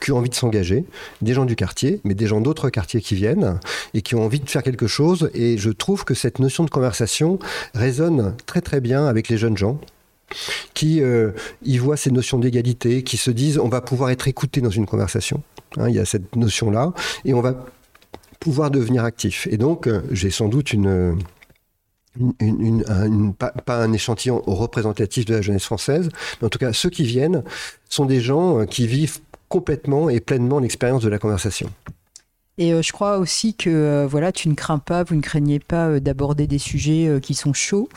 qui 0.00 0.12
ont 0.12 0.18
envie 0.18 0.30
de 0.30 0.34
s'engager, 0.34 0.84
des 1.20 1.34
gens 1.34 1.44
du 1.44 1.56
quartier, 1.56 2.00
mais 2.04 2.14
des 2.14 2.26
gens 2.26 2.40
d'autres 2.40 2.70
quartiers 2.70 3.00
qui 3.00 3.14
viennent 3.14 3.58
et 3.94 4.02
qui 4.02 4.14
ont 4.14 4.24
envie 4.24 4.40
de 4.40 4.48
faire 4.48 4.62
quelque 4.62 4.86
chose. 4.86 5.30
Et 5.34 5.58
je 5.58 5.70
trouve 5.70 6.04
que 6.04 6.14
cette 6.14 6.38
notion 6.38 6.64
de 6.64 6.70
conversation 6.70 7.38
résonne 7.74 8.34
très 8.46 8.60
très 8.60 8.80
bien 8.80 9.06
avec 9.06 9.28
les 9.28 9.38
jeunes 9.38 9.56
gens 9.56 9.78
qui 10.74 11.02
euh, 11.02 11.32
y 11.62 11.78
voient 11.78 11.96
ces 11.96 12.10
notions 12.10 12.38
d'égalité, 12.38 13.02
qui 13.02 13.16
se 13.16 13.30
disent 13.30 13.58
on 13.58 13.68
va 13.68 13.80
pouvoir 13.80 14.10
être 14.10 14.28
écouté 14.28 14.60
dans 14.60 14.70
une 14.70 14.86
conversation. 14.86 15.42
Hein, 15.78 15.88
il 15.88 15.94
y 15.94 15.98
a 15.98 16.04
cette 16.04 16.36
notion-là, 16.36 16.92
et 17.24 17.34
on 17.34 17.40
va 17.40 17.66
pouvoir 18.40 18.70
devenir 18.70 19.04
actif. 19.04 19.46
Et 19.50 19.56
donc, 19.56 19.86
euh, 19.86 20.02
j'ai 20.10 20.30
sans 20.30 20.48
doute 20.48 20.72
une 20.72 21.18
une, 22.40 23.34
pas, 23.34 23.52
un 23.82 23.92
échantillon 23.92 24.42
représentatif 24.46 25.24
de 25.24 25.34
la 25.34 25.42
jeunesse 25.42 25.64
française, 25.64 26.08
mais 26.40 26.46
en 26.46 26.50
tout 26.50 26.58
cas, 26.58 26.72
ceux 26.72 26.90
qui 26.90 27.04
viennent 27.04 27.42
sont 27.88 28.04
des 28.04 28.20
gens 28.20 28.60
euh, 28.60 28.64
qui 28.64 28.86
vivent 28.86 29.20
complètement 29.48 30.08
et 30.08 30.20
pleinement 30.20 30.58
l'expérience 30.58 31.02
de 31.02 31.08
la 31.08 31.18
conversation. 31.18 31.70
Et 32.58 32.72
euh, 32.72 32.82
je 32.82 32.92
crois 32.92 33.18
aussi 33.18 33.54
que 33.54 33.70
euh, 33.70 34.06
voilà, 34.06 34.30
tu 34.32 34.48
ne 34.48 34.54
crains 34.54 34.78
pas, 34.78 35.04
vous 35.04 35.14
ne 35.14 35.20
craignez 35.20 35.58
pas 35.58 36.00
d'aborder 36.00 36.46
des 36.46 36.58
sujets 36.58 37.18
qui 37.22 37.34
sont 37.34 37.52
chauds. 37.52 37.88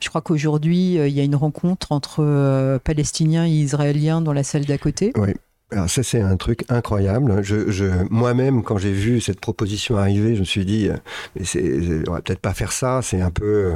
Je 0.00 0.08
crois 0.08 0.20
qu'aujourd'hui, 0.20 0.94
il 0.94 1.08
y 1.08 1.20
a 1.20 1.24
une 1.24 1.36
rencontre 1.36 1.90
entre 1.90 2.78
Palestiniens 2.84 3.46
et 3.46 3.50
Israéliens 3.50 4.20
dans 4.20 4.32
la 4.32 4.44
salle 4.44 4.64
d'à 4.64 4.78
côté. 4.78 5.12
Oui. 5.16 5.32
Alors 5.72 5.90
ça 5.90 6.02
c'est 6.04 6.20
un 6.20 6.36
truc 6.36 6.64
incroyable. 6.68 7.42
Je, 7.42 8.04
moi-même 8.08 8.62
quand 8.62 8.78
j'ai 8.78 8.92
vu 8.92 9.20
cette 9.20 9.40
proposition 9.40 9.96
arriver, 9.96 10.34
je 10.36 10.40
me 10.40 10.44
suis 10.44 10.64
dit, 10.64 10.88
euh, 10.88 10.96
mais 11.34 11.44
c'est, 11.44 12.08
on 12.08 12.12
va 12.12 12.22
peut-être 12.22 12.40
pas 12.40 12.54
faire 12.54 12.70
ça. 12.70 13.00
C'est 13.02 13.20
un 13.20 13.30
peu, 13.30 13.74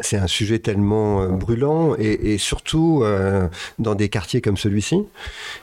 c'est 0.00 0.16
un 0.16 0.26
sujet 0.26 0.58
tellement 0.60 1.22
euh, 1.22 1.28
brûlant 1.28 1.94
et, 1.98 2.38
surtout 2.38 3.02
euh, 3.02 3.48
dans 3.78 3.94
des 3.94 4.08
quartiers 4.08 4.40
comme 4.40 4.56
celui-ci. 4.56 4.96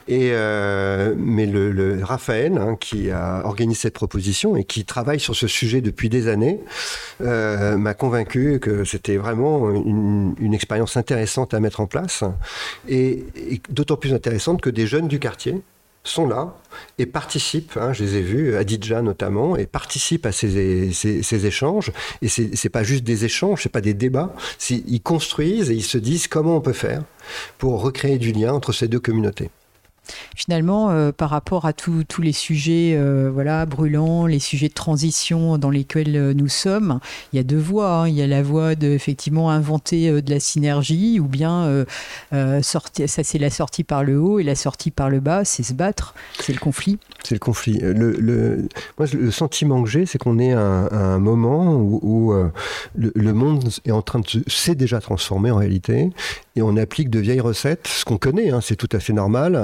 Euh, 0.09 1.15
mais 1.17 1.45
le, 1.45 2.03
Raphaël, 2.03 2.57
hein, 2.57 2.77
qui 2.79 3.09
a 3.09 3.41
organisé 3.45 3.81
cette 3.81 3.93
proposition 3.93 4.55
et 4.55 4.63
qui 4.63 4.85
travaille 4.85 5.19
sur 5.19 5.35
ce 5.35 5.47
sujet 5.47 5.81
depuis 5.81 6.09
des 6.09 6.27
années, 6.27 6.59
m'a 7.19 7.93
convaincu 7.93 8.59
que 8.59 8.83
c'était 8.83 9.17
vraiment 9.17 9.71
une, 9.71 10.51
expérience 10.53 10.97
intéressante 10.97 11.53
à 11.53 11.59
mettre 11.59 11.79
en 11.79 11.87
place 11.87 12.23
et 12.87 13.23
d'autant 13.69 13.95
plus 13.95 14.13
intéressante 14.13 14.61
que 14.61 14.69
des 14.69 14.85
jeunes 14.85 15.07
du 15.07 15.17
quartier 15.17 15.61
sont 16.03 16.27
là 16.27 16.55
et 16.97 17.05
participent, 17.05 17.77
hein, 17.77 17.93
je 17.93 18.03
les 18.03 18.15
ai 18.15 18.21
vus, 18.21 18.55
Adidja 18.55 19.01
notamment, 19.01 19.55
et 19.55 19.65
participent 19.65 20.25
à 20.25 20.31
ces, 20.31 21.45
échanges. 21.45 21.91
Et 22.21 22.27
c'est 22.27 22.63
n'est 22.63 22.69
pas 22.69 22.83
juste 22.83 23.03
des 23.03 23.25
échanges, 23.25 23.63
c'est 23.63 23.71
pas 23.71 23.81
des 23.81 23.93
débats, 23.93 24.33
ils 24.69 25.01
construisent 25.01 25.69
et 25.69 25.75
ils 25.75 25.83
se 25.83 25.97
disent 25.97 26.27
comment 26.27 26.57
on 26.57 26.61
peut 26.61 26.73
faire 26.73 27.03
pour 27.57 27.81
recréer 27.81 28.17
du 28.17 28.31
lien 28.31 28.53
entre 28.53 28.73
ces 28.73 28.87
deux 28.87 28.99
communautés. 28.99 29.51
Finalement, 30.35 30.89
euh, 30.89 31.11
par 31.11 31.29
rapport 31.29 31.65
à 31.65 31.73
tous 31.73 32.05
les 32.21 32.33
sujets 32.33 32.95
euh, 32.95 33.29
voilà, 33.31 33.65
brûlants, 33.65 34.25
les 34.25 34.39
sujets 34.39 34.69
de 34.69 34.73
transition 34.73 35.57
dans 35.57 35.69
lesquels 35.69 36.15
euh, 36.15 36.33
nous 36.33 36.47
sommes, 36.47 36.99
il 37.31 37.37
y 37.37 37.39
a 37.39 37.43
deux 37.43 37.59
voies. 37.59 38.01
Hein. 38.01 38.07
Il 38.07 38.15
y 38.15 38.21
a 38.21 38.27
la 38.27 38.41
voie 38.41 38.75
de 38.75 38.97
inventer 39.41 40.21
de 40.21 40.29
la 40.29 40.39
synergie, 40.39 41.19
ou 41.19 41.25
bien 41.25 41.85
ça 42.31 42.79
c'est 42.91 43.37
la 43.37 43.49
sortie 43.49 43.83
par 43.83 44.03
le 44.03 44.19
haut 44.19 44.39
et 44.39 44.43
la 44.43 44.55
sortie 44.55 44.91
par 44.91 45.09
le 45.09 45.19
bas, 45.19 45.43
c'est 45.43 45.63
se 45.63 45.73
battre, 45.73 46.13
c'est 46.39 46.53
le 46.53 46.59
conflit. 46.59 46.97
C'est 47.23 47.35
le 47.35 47.39
conflit. 47.39 47.79
Le, 47.81 48.67
moi, 48.97 49.07
le 49.11 49.31
sentiment 49.31 49.83
que 49.83 49.89
j'ai, 49.89 50.05
c'est 50.05 50.17
qu'on 50.17 50.39
est 50.39 50.53
à 50.53 50.59
un, 50.91 51.19
moment 51.19 51.75
où, 51.75 52.33
le, 52.95 53.33
monde 53.33 53.69
est 53.85 53.91
en 53.91 54.01
train 54.01 54.19
de 54.19 54.25
s'est 54.47 54.75
déjà 54.75 54.99
transformé 54.99 55.51
en 55.51 55.57
réalité, 55.57 56.09
et 56.55 56.61
on 56.61 56.77
applique 56.77 57.09
de 57.09 57.19
vieilles 57.19 57.39
recettes, 57.39 57.87
ce 57.87 58.05
qu'on 58.05 58.17
connaît, 58.17 58.51
hein, 58.51 58.59
c'est 58.61 58.75
tout 58.75 58.89
à 58.91 58.99
fait 58.99 59.13
normal, 59.13 59.55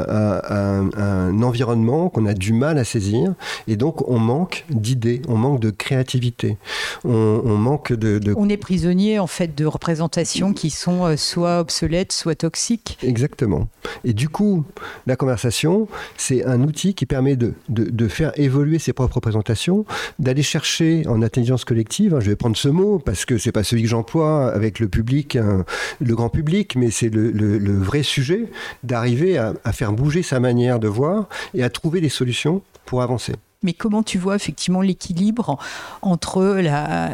un, 0.50 1.42
environnement 1.42 2.10
qu'on 2.10 2.26
a 2.26 2.34
du 2.34 2.54
mal 2.54 2.78
à 2.78 2.84
saisir, 2.84 3.34
et 3.68 3.76
donc 3.76 4.08
on 4.10 4.20
manque 4.20 4.66
d'idées, 4.70 5.22
on 5.28 5.38
manque 5.38 5.60
de 5.60 5.70
créativité, 5.70 6.58
on, 7.04 7.58
manque 7.58 7.94
de, 7.94 8.34
On 8.36 8.50
est 8.50 8.58
prisonnier 8.58 9.20
en 9.20 9.28
fait 9.28 9.56
de 9.56 9.66
représentations 9.66 10.54
qui 10.54 10.70
sont 10.70 11.06
euh, 11.06 11.16
soit 11.16 11.60
obsolètes, 11.60 12.12
soit 12.12 12.36
toxiques. 12.36 12.98
Exactement. 13.02 13.68
Et 14.04 14.14
du 14.14 14.30
coup, 14.30 14.66
la 15.06 15.16
conversation, 15.16 15.88
c'est 16.18 16.46
un 16.46 16.62
outil 16.62 16.94
qui 16.94 17.06
permet 17.06 17.36
de, 17.36 17.54
de, 17.70 18.08
faire 18.08 18.32
évoluer 18.40 18.80
ses 18.80 18.94
propres 18.94 19.16
représentations, 19.16 19.86
d'aller 20.20 20.44
chercher 20.44 21.04
en 21.08 21.22
intelligence 21.22 21.66
collective, 21.66 22.14
hein, 22.14 22.20
je 22.20 22.30
vais 22.30 22.36
prendre 22.36 22.58
ce 22.58 22.70
mot 22.70 23.00
parce 23.00 23.26
que 23.26 23.38
c'est 23.38 23.52
pas 23.52 23.64
celui 23.64 23.84
que 23.84 23.90
j'emploie 23.90 24.52
avec 24.52 24.80
le 24.80 24.88
public, 24.88 25.36
hein, 25.36 25.66
le 26.00 26.16
grand 26.16 26.30
public, 26.30 26.76
mais 26.76 26.92
c'est 26.92 27.10
le, 27.10 27.78
vrai 27.78 28.04
sujet 28.04 28.46
d'arriver 28.84 29.38
à, 29.38 29.54
faire 29.72 29.92
bouger 29.94 30.17
sa 30.24 30.40
manière 30.40 30.80
de 30.80 30.88
voir 30.88 31.28
et 31.54 31.64
à 31.64 31.70
trouver 31.70 32.02
des 32.02 32.10
solutions 32.10 32.62
pour 32.86 33.02
avancer. 33.02 33.34
Mais 33.64 33.74
comment 33.74 34.04
tu 34.04 34.18
vois 34.18 34.36
effectivement 34.36 34.82
l'équilibre 34.82 35.58
entre 36.02 36.44
la, 36.62 37.10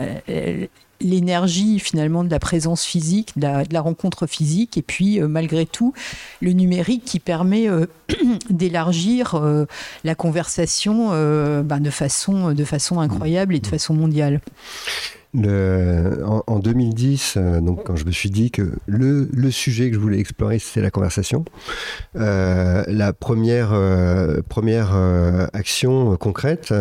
l'énergie 1.04 1.80
finalement 1.80 2.24
de 2.24 2.30
la 2.30 2.40
présence 2.40 2.84
physique, 2.84 3.38
de 3.38 3.48
la, 3.72 3.82
rencontre 3.82 4.26
physique, 4.26 4.78
et 4.78 4.82
puis 4.82 5.22
euh, 5.22 5.28
malgré 5.28 5.66
tout 5.66 5.94
le 6.42 6.54
numérique 6.54 7.04
qui 7.06 7.20
permet 7.20 7.70
euh, 7.70 7.86
d'élargir 8.50 9.36
euh, 9.36 9.66
la 10.04 10.16
conversation 10.16 11.10
ben, 11.64 11.80
de, 11.80 11.90
façon, 11.90 12.54
de 12.54 12.64
façon 12.64 13.00
incroyable 13.00 13.56
et 13.56 13.60
de 13.60 13.68
façon 13.68 13.94
mondiale? 13.94 14.42
En, 15.36 16.60
2010, 16.60 17.36
euh, 17.38 17.60
donc 17.60 17.84
quand 17.86 17.96
je 17.96 18.06
me 18.06 18.12
suis 18.12 18.30
dit 18.30 18.52
que 18.52 18.74
le, 18.86 19.28
sujet 19.50 19.90
que 19.90 19.96
je 19.96 20.00
voulais 20.00 20.20
explorer, 20.20 20.60
c'était 20.60 20.82
la 20.82 20.92
conversation, 20.92 21.44
euh, 22.16 22.84
la 22.88 23.14
première, 23.14 23.72
euh, 23.74 24.42
première 24.48 24.96
action 25.54 26.16
concrète 26.18 26.74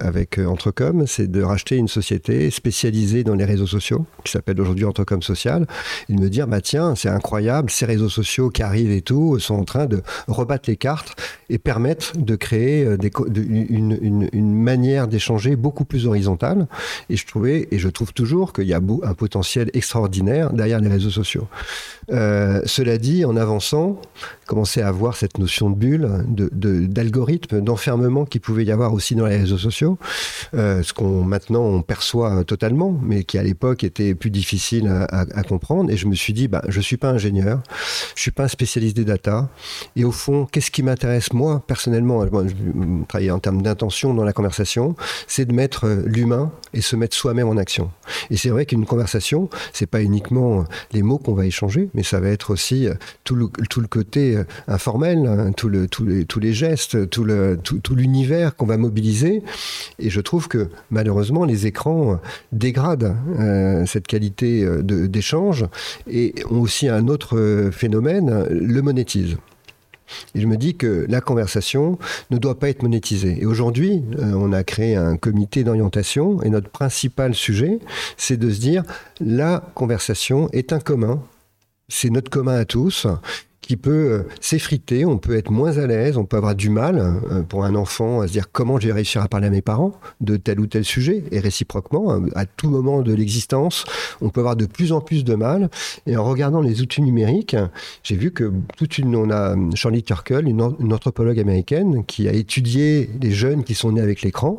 avec 0.00 0.38
Entrecom, 0.38 1.06
c'est 1.06 1.28
de 1.28 1.42
racheter 1.42 1.76
une 1.76 1.88
société 1.88 2.50
spécialisée 2.50 3.24
dans 3.24 3.34
les 3.34 3.44
réseaux 3.44 3.66
sociaux, 3.66 4.06
qui 4.24 4.30
s'appelle 4.30 4.60
aujourd'hui 4.60 4.84
Entrecom 4.84 5.20
Social, 5.20 5.66
et 6.08 6.14
de 6.14 6.20
me 6.20 6.28
dire, 6.28 6.46
bah 6.46 6.60
tiens, 6.60 6.94
c'est 6.94 7.08
incroyable, 7.08 7.70
ces 7.70 7.86
réseaux 7.86 8.08
sociaux 8.08 8.50
qui 8.50 8.62
arrivent 8.62 8.92
et 8.92 9.02
tout, 9.02 9.38
sont 9.40 9.56
en 9.56 9.64
train 9.64 9.86
de 9.86 10.02
rebattre 10.28 10.70
les 10.70 10.76
cartes 10.76 11.20
et 11.48 11.58
permettre 11.58 12.16
de 12.16 12.36
créer 12.36 12.84
une, 12.84 14.54
manière 14.62 15.08
d'échanger 15.08 15.56
beaucoup 15.56 15.84
plus 15.84 16.06
horizontale. 16.06 16.68
Et 17.08 17.16
je 17.16 17.26
trouvais, 17.26 17.68
je 17.80 17.88
trouve 17.88 18.12
toujours 18.12 18.52
qu'il 18.52 18.68
y 18.68 18.74
a 18.74 18.80
un 19.02 19.14
potentiel 19.14 19.70
extraordinaire 19.74 20.52
derrière 20.52 20.80
les 20.80 20.88
réseaux 20.88 21.10
sociaux. 21.10 21.48
Euh, 22.12 22.60
cela 22.66 22.98
dit, 22.98 23.24
en 23.24 23.36
avançant, 23.36 24.00
commencer 24.46 24.82
à 24.82 24.88
avoir 24.88 25.16
cette 25.16 25.38
notion 25.38 25.70
de 25.70 25.76
bulle, 25.76 26.08
d'algorithme, 26.28 27.56
de, 27.56 27.60
d'enfermement 27.60 28.24
qui 28.24 28.40
pouvait 28.40 28.64
y 28.64 28.72
avoir 28.72 28.92
aussi 28.92 29.14
dans 29.14 29.26
les 29.26 29.36
réseaux 29.36 29.58
sociaux, 29.58 29.98
euh, 30.54 30.82
ce 30.82 30.92
qu'on 30.92 31.22
maintenant 31.22 31.62
on 31.62 31.82
perçoit 31.82 32.44
totalement, 32.44 32.98
mais 33.02 33.24
qui 33.24 33.38
à 33.38 33.42
l'époque 33.42 33.84
était 33.84 34.14
plus 34.14 34.30
difficile 34.30 34.88
à, 35.10 35.42
comprendre. 35.42 35.90
Et 35.90 35.96
je 35.96 36.06
me 36.06 36.14
suis 36.14 36.32
dit, 36.32 36.48
bah, 36.48 36.62
je 36.68 36.80
suis 36.80 36.96
pas 36.96 37.10
ingénieur, 37.10 37.60
je 38.14 38.22
suis 38.22 38.30
pas 38.30 38.44
un 38.44 38.48
spécialiste 38.48 38.96
des 38.96 39.04
data, 39.04 39.48
et 39.96 40.04
au 40.04 40.12
fond, 40.12 40.46
qu'est-ce 40.50 40.70
qui 40.70 40.82
m'intéresse 40.82 41.32
moi 41.32 41.62
personnellement, 41.66 42.26
je 42.26 43.04
travaille 43.08 43.30
en 43.30 43.38
termes 43.38 43.62
d'intention 43.62 44.14
dans 44.14 44.24
la 44.24 44.32
conversation, 44.32 44.96
c'est 45.26 45.44
de 45.44 45.52
mettre 45.52 45.88
l'humain 46.04 46.52
et 46.74 46.80
se 46.80 46.96
mettre 46.96 47.16
soi-même 47.16 47.48
en 47.48 47.56
action. 47.56 47.69
Et 48.30 48.36
c'est 48.36 48.50
vrai 48.50 48.66
qu'une 48.66 48.86
conversation, 48.86 49.48
c'est 49.72 49.86
pas 49.86 50.02
uniquement 50.02 50.64
les 50.92 51.02
mots 51.02 51.18
qu'on 51.18 51.34
va 51.34 51.46
échanger, 51.46 51.88
mais 51.94 52.02
ça 52.02 52.20
va 52.20 52.28
être 52.28 52.50
aussi 52.50 52.88
tout 53.24 53.34
le, 53.34 53.48
tout 53.68 53.80
le 53.80 53.86
côté 53.86 54.36
euh, 54.36 54.44
informel, 54.68 55.26
hein, 55.26 55.52
tout 55.52 55.68
le, 55.68 55.86
tous 55.88 56.40
les 56.40 56.52
gestes, 56.52 57.08
tout 57.10 57.24
l'univers 57.94 58.56
qu'on 58.56 58.66
va 58.66 58.76
mobiliser. 58.76 59.42
Et 59.98 60.10
je 60.10 60.20
trouve 60.20 60.48
que 60.48 60.68
malheureusement, 60.90 61.44
les 61.44 61.66
écrans 61.66 62.20
dégradent 62.52 63.16
euh, 63.38 63.86
cette 63.86 64.06
qualité 64.06 64.64
euh, 64.64 64.82
d'échange 64.82 65.66
et 66.10 66.34
ont 66.50 66.60
aussi 66.60 66.88
un 66.88 67.08
autre 67.08 67.70
phénomène, 67.72 68.46
le 68.50 68.82
monétise. 68.82 69.36
Et 70.34 70.40
je 70.40 70.46
me 70.46 70.56
dis 70.56 70.76
que 70.76 71.06
la 71.08 71.20
conversation 71.20 71.98
ne 72.30 72.38
doit 72.38 72.58
pas 72.58 72.68
être 72.68 72.82
monétisée. 72.82 73.38
Et 73.40 73.46
aujourd'hui, 73.46 74.02
on 74.18 74.52
a 74.52 74.64
créé 74.64 74.96
un 74.96 75.16
comité 75.16 75.64
d'orientation 75.64 76.42
et 76.42 76.50
notre 76.50 76.70
principal 76.70 77.34
sujet, 77.34 77.78
c'est 78.16 78.36
de 78.36 78.50
se 78.50 78.60
dire 78.60 78.82
la 79.20 79.62
conversation 79.74 80.48
est 80.52 80.72
un 80.72 80.80
commun 80.80 81.22
c'est 81.90 82.10
notre 82.10 82.30
commun 82.30 82.54
à 82.54 82.64
tous. 82.64 83.06
Qui 83.60 83.76
peut 83.76 83.90
euh, 83.90 84.22
s'effriter, 84.40 85.04
on 85.04 85.18
peut 85.18 85.36
être 85.36 85.50
moins 85.50 85.78
à 85.78 85.86
l'aise, 85.86 86.16
on 86.16 86.24
peut 86.24 86.36
avoir 86.36 86.54
du 86.54 86.70
mal 86.70 86.98
euh, 86.98 87.42
pour 87.42 87.64
un 87.64 87.74
enfant 87.74 88.20
à 88.20 88.26
se 88.26 88.32
dire 88.32 88.50
comment 88.50 88.80
je 88.80 88.86
vais 88.88 88.92
réussir 88.92 89.22
à 89.22 89.28
parler 89.28 89.48
à 89.48 89.50
mes 89.50 89.62
parents 89.62 89.92
de 90.20 90.36
tel 90.36 90.60
ou 90.60 90.66
tel 90.66 90.84
sujet, 90.84 91.24
et 91.30 91.40
réciproquement, 91.40 92.12
hein, 92.12 92.26
à 92.34 92.46
tout 92.46 92.70
moment 92.70 93.02
de 93.02 93.12
l'existence, 93.12 93.84
on 94.20 94.30
peut 94.30 94.40
avoir 94.40 94.56
de 94.56 94.66
plus 94.66 94.92
en 94.92 95.00
plus 95.00 95.24
de 95.24 95.34
mal. 95.34 95.70
Et 96.06 96.16
en 96.16 96.24
regardant 96.24 96.60
les 96.60 96.80
outils 96.80 97.02
numériques, 97.02 97.56
j'ai 98.02 98.16
vu 98.16 98.32
que 98.32 98.52
toute 98.76 98.98
une, 98.98 99.14
on 99.14 99.30
a 99.30 99.54
Shirley 99.74 100.02
Turkle, 100.02 100.48
une, 100.48 100.74
une 100.80 100.92
anthropologue 100.92 101.38
américaine, 101.38 102.04
qui 102.04 102.28
a 102.28 102.32
étudié 102.32 103.10
les 103.20 103.32
jeunes 103.32 103.64
qui 103.64 103.74
sont 103.74 103.92
nés 103.92 104.00
avec 104.00 104.22
l'écran 104.22 104.58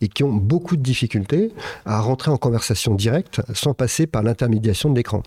et 0.00 0.08
qui 0.08 0.22
ont 0.22 0.32
beaucoup 0.32 0.76
de 0.76 0.82
difficultés 0.82 1.52
à 1.86 2.00
rentrer 2.00 2.30
en 2.30 2.36
conversation 2.36 2.94
directe 2.94 3.40
sans 3.54 3.74
passer 3.74 4.06
par 4.06 4.22
l'intermédiation 4.22 4.90
de 4.90 4.96
l'écran. 4.96 5.22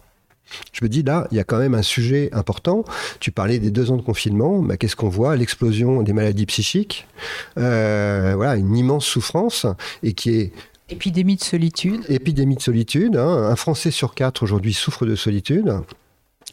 Je 0.71 0.83
me 0.83 0.89
dis 0.89 1.03
là, 1.03 1.27
il 1.31 1.37
y 1.37 1.39
a 1.39 1.43
quand 1.43 1.59
même 1.59 1.75
un 1.75 1.81
sujet 1.81 2.29
important. 2.33 2.85
Tu 3.19 3.31
parlais 3.31 3.59
des 3.59 3.71
deux 3.71 3.91
ans 3.91 3.97
de 3.97 4.01
confinement. 4.01 4.59
Bah, 4.59 4.77
Qu'est-ce 4.77 4.95
qu'on 4.95 5.09
voit? 5.09 5.35
L'explosion 5.35 6.01
des 6.03 6.13
maladies 6.13 6.45
psychiques. 6.45 7.07
Euh, 7.57 8.33
voilà, 8.35 8.55
une 8.55 8.75
immense 8.75 9.05
souffrance 9.05 9.65
et 10.03 10.13
qui 10.13 10.31
est 10.31 10.51
Épidémie 10.89 11.35
de 11.35 11.43
solitude. 11.43 12.01
Épidémie 12.07 12.55
de 12.55 12.61
solitude. 12.61 13.17
Hein. 13.17 13.49
Un 13.51 13.55
Français 13.57 13.91
sur 13.91 14.15
quatre 14.15 14.43
aujourd'hui 14.43 14.73
souffre 14.73 15.05
de 15.05 15.15
solitude. 15.15 15.81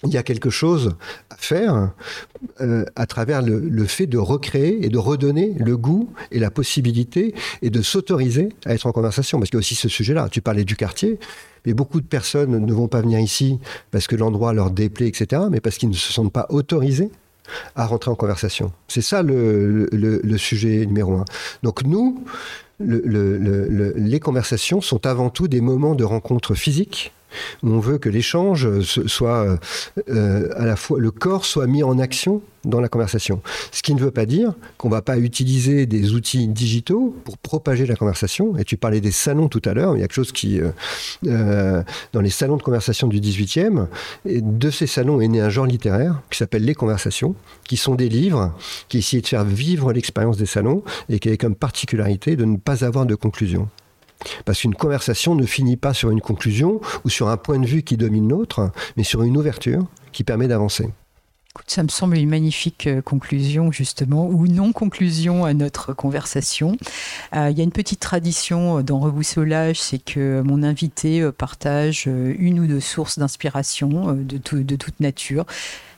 Il 0.05 0.13
y 0.13 0.19
a 0.19 0.23
quelque 0.23 0.51
chose 0.51 0.97
à 1.31 1.37
faire 1.37 1.91
euh, 2.61 2.85
à 2.95 3.07
travers 3.07 3.43
le, 3.43 3.85
fait 3.87 4.07
de 4.07 4.19
recréer 4.19 4.85
et 4.85 4.89
de 4.89 4.99
redonner 4.99 5.55
le 5.59 5.77
goût 5.77 6.11
et 6.31 6.39
la 6.39 6.51
possibilité 6.51 7.35
et 7.63 7.71
de 7.71 7.83
s'autoriser 7.83 8.51
à 8.67 8.75
être 8.75 8.87
en 8.87 8.93
conversation. 8.93 9.39
Parce 9.39 9.51
qu'il 9.51 9.57
y 9.57 9.59
a 9.59 9.61
aussi 9.61 9.75
ce 9.75 9.89
sujet-là. 9.89 10.29
Tu 10.31 10.41
parlais 10.41 10.65
du 10.65 10.77
quartier. 10.77 11.19
Mais 11.67 11.73
beaucoup 11.73 12.01
de 12.01 12.07
personnes 12.07 12.59
ne 12.59 12.73
vont 12.73 12.89
pas 12.89 13.01
venir 13.01 13.19
ici 13.19 13.59
parce 13.91 14.07
que 14.07 14.17
l'endroit 14.17 14.53
leur 14.53 14.71
déplaît, 14.71 15.09
etc., 15.09 15.43
mais 15.51 15.61
parce 15.61 15.79
qu'ils 15.79 15.89
ne 15.89 15.95
se 15.95 16.13
sentent 16.13 16.33
pas 16.33 16.47
autorisés 16.51 17.11
à 17.75 17.87
rentrer 17.87 18.11
en 18.11 18.15
conversation. 18.15 18.73
C'est 18.89 19.03
ça 19.03 19.23
le, 19.23 19.89
le, 19.93 20.39
sujet 20.39 20.85
numéro 20.87 21.15
un. 21.15 21.25
Donc 21.63 21.85
nous, 21.85 22.25
les 22.81 24.21
conversations 24.21 24.81
sont 24.81 25.07
avant 25.07 25.31
tout 25.31 25.49
des 25.49 25.61
moments 25.61 25.95
de 25.95 26.05
rencontre 26.05 26.55
physique 26.55 27.13
on 27.63 27.79
veut 27.79 27.99
que 27.99 28.09
l'échange 28.09 28.81
soit 28.81 29.59
euh, 30.09 30.49
à 30.57 30.65
la 30.65 30.77
fois 30.77 30.99
le 30.99 31.11
corps 31.11 31.45
soit 31.45 31.67
mis 31.67 31.83
en 31.83 31.99
action 31.99 32.43
dans 32.65 32.81
la 32.81 32.89
conversation. 32.89 33.43
Ce 33.73 33.83
qui 33.83 33.95
ne 33.95 34.01
veut 34.01 34.11
pas 34.11 34.27
dire 34.27 34.55
qu'on 34.79 34.89
ne 34.89 34.95
va 34.95 35.03
pas 35.03 35.19
utiliser 35.19 35.87
des 35.87 36.15
outils 36.15 36.49
digitaux 36.49 37.15
pour 37.25 37.39
propager 37.39 37.87
la 37.87 37.97
conversation. 37.97 38.57
Et 38.57 38.65
tu 38.65 38.77
parlais 38.77 39.01
des 39.01 39.13
salons 39.13 39.49
tout 39.49 39.63
à 39.65 39.75
l'heure. 39.75 39.97
Il 39.97 40.01
y 40.01 40.03
a 40.03 40.07
quelque 40.07 40.15
chose 40.15 40.33
qui, 40.33 40.61
euh, 40.61 40.71
euh, 41.27 41.83
dans 42.13 42.21
les 42.21 42.31
salons 42.31 42.57
de 42.57 42.63
conversation 42.63 43.09
du 43.09 43.21
18e, 43.21 43.87
et 44.27 44.41
de 44.41 44.71
ces 44.71 44.87
salons 44.87 45.21
est 45.21 45.29
né 45.29 45.41
un 45.41 45.51
genre 45.51 45.67
littéraire 45.67 46.23
qui 46.31 46.39
s'appelle 46.39 46.65
Les 46.65 46.75
Conversations, 46.75 47.35
qui 47.65 47.77
sont 47.77 47.95
des 47.95 48.09
livres 48.09 48.55
qui 48.89 48.99
essayaient 48.99 49.23
de 49.23 49.27
faire 49.27 49.45
vivre 49.45 49.93
l'expérience 49.93 50.37
des 50.37 50.47
salons 50.47 50.83
et 51.09 51.19
qui 51.19 51.29
avaient 51.29 51.39
comme 51.39 51.55
particularité 51.55 52.37
de 52.37 52.45
ne 52.45 52.57
pas 52.57 52.85
avoir 52.85 53.07
de 53.07 53.15
conclusion. 53.15 53.69
Parce 54.45 54.61
qu'une 54.61 54.75
conversation 54.75 55.35
ne 55.35 55.45
finit 55.45 55.77
pas 55.77 55.95
sur 55.95 56.11
une 56.11 56.21
conclusion 56.21 56.81
ou 57.05 57.11
sur 57.11 57.29
un 57.29 57.37
point 57.37 57.59
de 57.59 57.67
vue 57.67 57.83
qui 57.83 57.97
domine 57.97 58.29
l'autre, 58.29 58.71
mais 58.97 59.05
sur 59.05 59.23
une 59.23 59.37
ouverture 59.37 59.87
qui 60.13 60.25
permet 60.25 60.49
d'avancer. 60.49 60.91
Ça 61.67 61.83
me 61.85 61.89
semble 61.89 62.19
une 62.19 62.29
magnifique 62.29 62.89
euh, 62.89 63.01
conclusion, 63.01 63.71
justement, 63.71 64.27
ou 64.27 64.49
non-conclusion 64.49 65.45
à 65.45 65.55
notre 65.55 65.93
conversation. 65.93 66.77
Euh, 67.35 67.49
il 67.51 67.57
y 67.57 67.61
a 67.61 67.65
une 67.65 67.71
petite 67.71 68.01
tradition 68.01 68.79
euh, 68.79 68.83
dans 68.83 68.99
Reboussolage, 68.99 69.81
c'est 69.81 70.01
que 70.03 70.43
mon 70.43 70.65
invité 70.65 71.31
partage 71.31 72.07
une 72.07 72.59
ou 72.59 72.67
deux 72.67 72.81
sources 72.81 73.19
d'inspiration 73.19 74.15
de, 74.15 74.37
tout, 74.37 74.65
de, 74.65 74.77
toute 74.77 74.99
nature. 74.99 75.47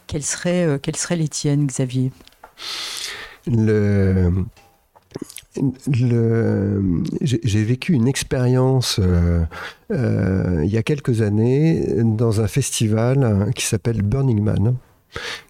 Quelles 0.06 0.22
seraient, 0.22 0.78
quelles 0.82 0.96
seraient 0.96 1.16
les 1.16 1.28
tiennes, 1.28 1.66
Xavier? 1.66 2.12
Le 3.46 4.32
j'ai 5.90 7.64
vécu 7.64 7.92
une 7.92 8.08
expérience 8.08 9.00
euh, 9.02 9.44
euh, 9.90 10.62
il 10.64 10.70
y 10.70 10.76
a 10.76 10.82
quelques 10.82 11.22
années 11.22 11.86
dans 12.02 12.40
un 12.40 12.48
festival 12.48 13.50
qui 13.54 13.64
s'appelle 13.66 14.02
Burning 14.02 14.42
Man 14.42 14.76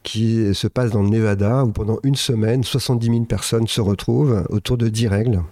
qui 0.03 0.55
se 0.55 0.69
passe 0.69 0.91
dans 0.91 1.03
le 1.03 1.09
Nevada 1.09 1.65
où 1.65 1.73
pendant 1.73 1.99
une 2.05 2.15
semaine 2.15 2.63
70 2.63 3.07
000 3.07 3.25
personnes 3.25 3.67
se 3.67 3.81
retrouvent 3.81 4.47
autour 4.51 4.77
de 4.77 4.89
10 4.89 5.09
règles 5.09 5.43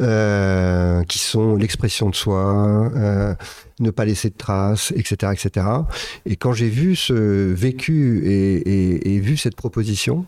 euh, 0.00 1.02
qui 1.04 1.18
sont 1.18 1.54
l'expression 1.56 2.10
de 2.10 2.14
soi, 2.14 2.90
ne 3.80 3.90
pas 3.90 4.04
laisser 4.04 4.30
de 4.30 4.36
traces, 4.36 4.92
etc. 4.96 5.32
etc. 5.32 5.66
Et 6.26 6.36
quand 6.36 6.52
j'ai 6.52 6.68
vu 6.68 6.96
ce 6.96 7.12
vécu 7.52 8.22
et 8.26 9.18
vu 9.18 9.36
cette 9.36 9.56
proposition, 9.56 10.24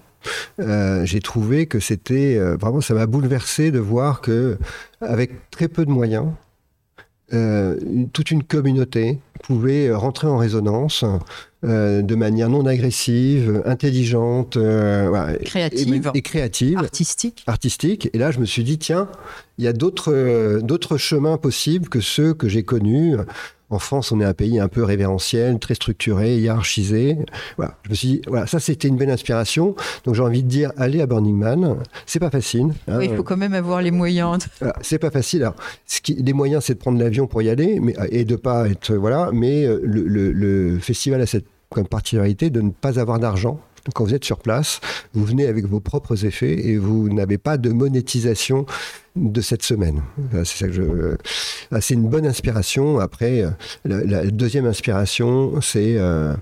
euh, 0.60 1.04
j'ai 1.04 1.20
trouvé 1.20 1.66
que 1.66 1.80
c'était 1.80 2.36
euh, 2.36 2.56
vraiment, 2.56 2.80
ça 2.80 2.94
m'a 2.94 3.06
bouleversé 3.06 3.70
de 3.70 3.78
voir 3.78 4.20
que 4.20 4.58
avec 5.00 5.50
très 5.50 5.68
peu 5.68 5.84
de 5.84 5.90
moyens, 5.90 6.26
euh, 7.32 7.76
toute 8.12 8.30
une 8.30 8.44
communauté 8.44 9.18
pouvait 9.42 9.92
rentrer 9.92 10.28
en 10.28 10.36
résonance 10.36 11.04
euh, 11.64 12.00
de 12.02 12.14
manière 12.14 12.48
non 12.48 12.66
agressive, 12.66 13.62
intelligente, 13.64 14.56
euh, 14.56 15.06
voilà, 15.08 15.36
créative, 15.38 16.10
et, 16.14 16.18
et, 16.18 16.22
créative, 16.22 16.78
artistique. 16.78 17.42
artistique. 17.48 18.10
Et 18.12 18.18
là, 18.18 18.30
je 18.30 18.38
me 18.38 18.44
suis 18.44 18.62
dit, 18.62 18.78
tiens, 18.78 19.08
il 19.59 19.64
y 19.64 19.69
a 19.69 19.73
d'autres 19.73 20.61
d'autres 20.62 20.97
chemins 20.97 21.38
possibles 21.38 21.88
que 21.88 22.01
ceux 22.01 22.35
que 22.35 22.49
j'ai 22.49 22.62
connus. 22.62 23.16
En 23.69 23.81
France, 23.81 24.12
on 24.12 24.21
est 24.21 24.25
un 24.25 24.33
pays 24.33 24.61
un 24.61 24.69
peu 24.69 24.85
révérentiel, 24.85 25.59
très 25.59 25.75
structuré, 25.75 26.38
hiérarchisé. 26.38 27.19
Voilà. 27.57 27.77
Je 27.83 27.90
me 27.90 27.95
suis 27.97 28.09
dit, 28.09 28.23
voilà, 28.29 28.47
ça 28.47 28.61
c'était 28.61 28.87
une 28.87 28.97
belle 28.97 29.11
inspiration. 29.11 29.75
Donc 30.05 30.14
j'ai 30.14 30.23
envie 30.23 30.45
de 30.45 30.49
dire, 30.49 30.71
allez 30.77 31.01
à 31.01 31.07
Burning 31.07 31.37
Man. 31.37 31.77
C'est 32.07 32.21
pas 32.21 32.31
facile. 32.31 32.69
Hein. 32.87 32.99
Oui, 32.99 33.09
il 33.11 33.16
faut 33.16 33.25
quand 33.25 33.37
même 33.37 33.55
avoir 33.55 33.83
les 33.83 33.90
moyens. 33.90 34.47
Voilà, 34.61 34.77
c'est 34.83 35.01
pas 35.01 35.11
facile. 35.11 35.42
Alors, 35.42 35.57
ce 35.85 36.01
qui, 36.01 36.14
les 36.14 36.33
moyens, 36.33 36.62
c'est 36.64 36.75
de 36.75 36.79
prendre 36.79 37.01
l'avion 37.01 37.27
pour 37.27 37.42
y 37.42 37.51
aller, 37.51 37.81
mais 37.81 37.97
et 38.11 38.25
de 38.25 38.37
pas 38.37 38.69
être 38.69 38.95
voilà. 38.95 39.31
Mais 39.33 39.66
le, 39.66 40.05
le, 40.05 40.31
le 40.31 40.79
festival 40.79 41.21
a 41.21 41.27
cette 41.27 41.47
comme 41.71 41.88
particularité 41.88 42.51
de 42.51 42.61
ne 42.61 42.71
pas 42.71 43.01
avoir 43.01 43.19
d'argent 43.19 43.59
quand 43.94 44.05
vous 44.05 44.14
êtes 44.14 44.25
sur 44.25 44.38
place, 44.38 44.81
vous 45.14 45.25
venez 45.25 45.46
avec 45.46 45.66
vos 45.66 45.81
propres 45.81 46.25
effets 46.25 46.68
et 46.68 46.77
vous 46.79 47.09
n'avez 47.09 47.38
pas 47.38 47.57
de 47.57 47.70
monétisation 47.70 48.66
de 49.16 49.40
cette 49.40 49.62
semaine. 49.62 50.03
Ah, 50.35 51.81
c'est 51.81 51.94
une 51.94 52.09
bonne 52.09 52.27
inspiration. 52.27 53.01
Après, 53.01 53.44
la, 53.85 54.05
la 54.05 54.27
deuxième 54.27 54.66
inspiration, 54.66 55.61
c'est 55.62 55.96
euh, 55.96 56.35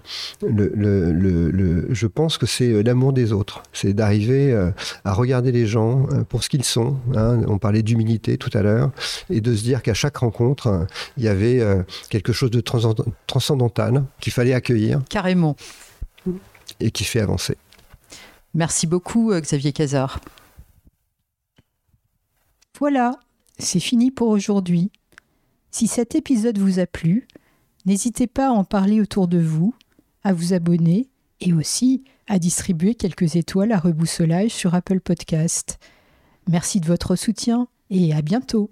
le, 0.43 0.73
le, 0.75 1.13
le, 1.13 1.87
Je 1.91 2.07
pense 2.07 2.37
que 2.37 2.47
c'est 2.47 2.83
l'amour 2.83 3.13
des 3.13 3.33
autres. 3.33 3.63
C'est 3.73 3.93
d'arriver 3.93 4.53
euh, 4.53 4.71
à 5.05 5.13
regarder 5.13 5.53
les 5.53 5.67
gens 5.67 6.07
euh, 6.11 6.25
pour 6.25 6.43
ce 6.43 6.49
qu'ils 6.49 6.65
sont. 6.65 6.97
Hein. 7.15 7.43
On 7.47 7.59
parlait 7.59 7.83
d'humilité 7.83 8.37
tout 8.39 8.51
à 8.55 8.63
l'heure 8.63 8.91
et 9.31 9.41
de 9.41 9.55
se 9.55 9.63
dire 9.63 9.83
qu'à 9.83 9.95
chaque 9.95 10.17
rencontre, 10.17 10.87
il 11.17 11.25
y 11.25 11.29
avait 11.29 11.63
quelque 12.11 12.33
chose 12.33 12.51
de 12.51 12.61
transcendantal 13.27 14.05
qu'il 14.21 14.33
fallait 14.33 14.55
accueillir. 14.55 15.01
Carrément 15.09 15.57
et 16.81 16.91
qui 16.91 17.05
fait 17.05 17.21
avancer. 17.21 17.57
Merci 18.55 18.87
beaucoup, 18.87 19.33
Xavier 19.35 19.73
Cazard. 19.73 20.21
Voilà, 22.79 23.19
c'est 23.59 23.81
fini 23.81 24.11
pour 24.11 24.29
aujourd'hui. 24.29 24.91
Si 25.71 25.87
cet 25.87 26.15
épisode 26.15 26.59
vous 26.59 26.79
a 26.79 26.87
plu, 26.87 27.27
n'hésitez 27.85 28.27
pas 28.27 28.49
à 28.49 28.53
en 28.53 28.65
parler 28.65 29.01
autour 29.01 29.29
de 29.29 29.39
vous, 29.39 29.75
à 30.23 30.33
vous 30.33 30.53
abonner 30.53 31.09
et 31.41 31.53
aussi 31.53 32.05
à 32.27 32.39
distribuer 32.39 32.95
quelques 32.95 33.37
étoiles 33.37 33.73
à 33.73 33.79
reboussolage 33.79 34.51
sur 34.51 34.75
Apple 34.75 35.01
Podcast. 35.01 35.79
Merci 36.49 36.81
de 36.81 36.87
votre 36.87 37.17
soutien 37.17 37.69
et 37.91 38.15
à 38.15 38.23
bientôt. 38.23 38.71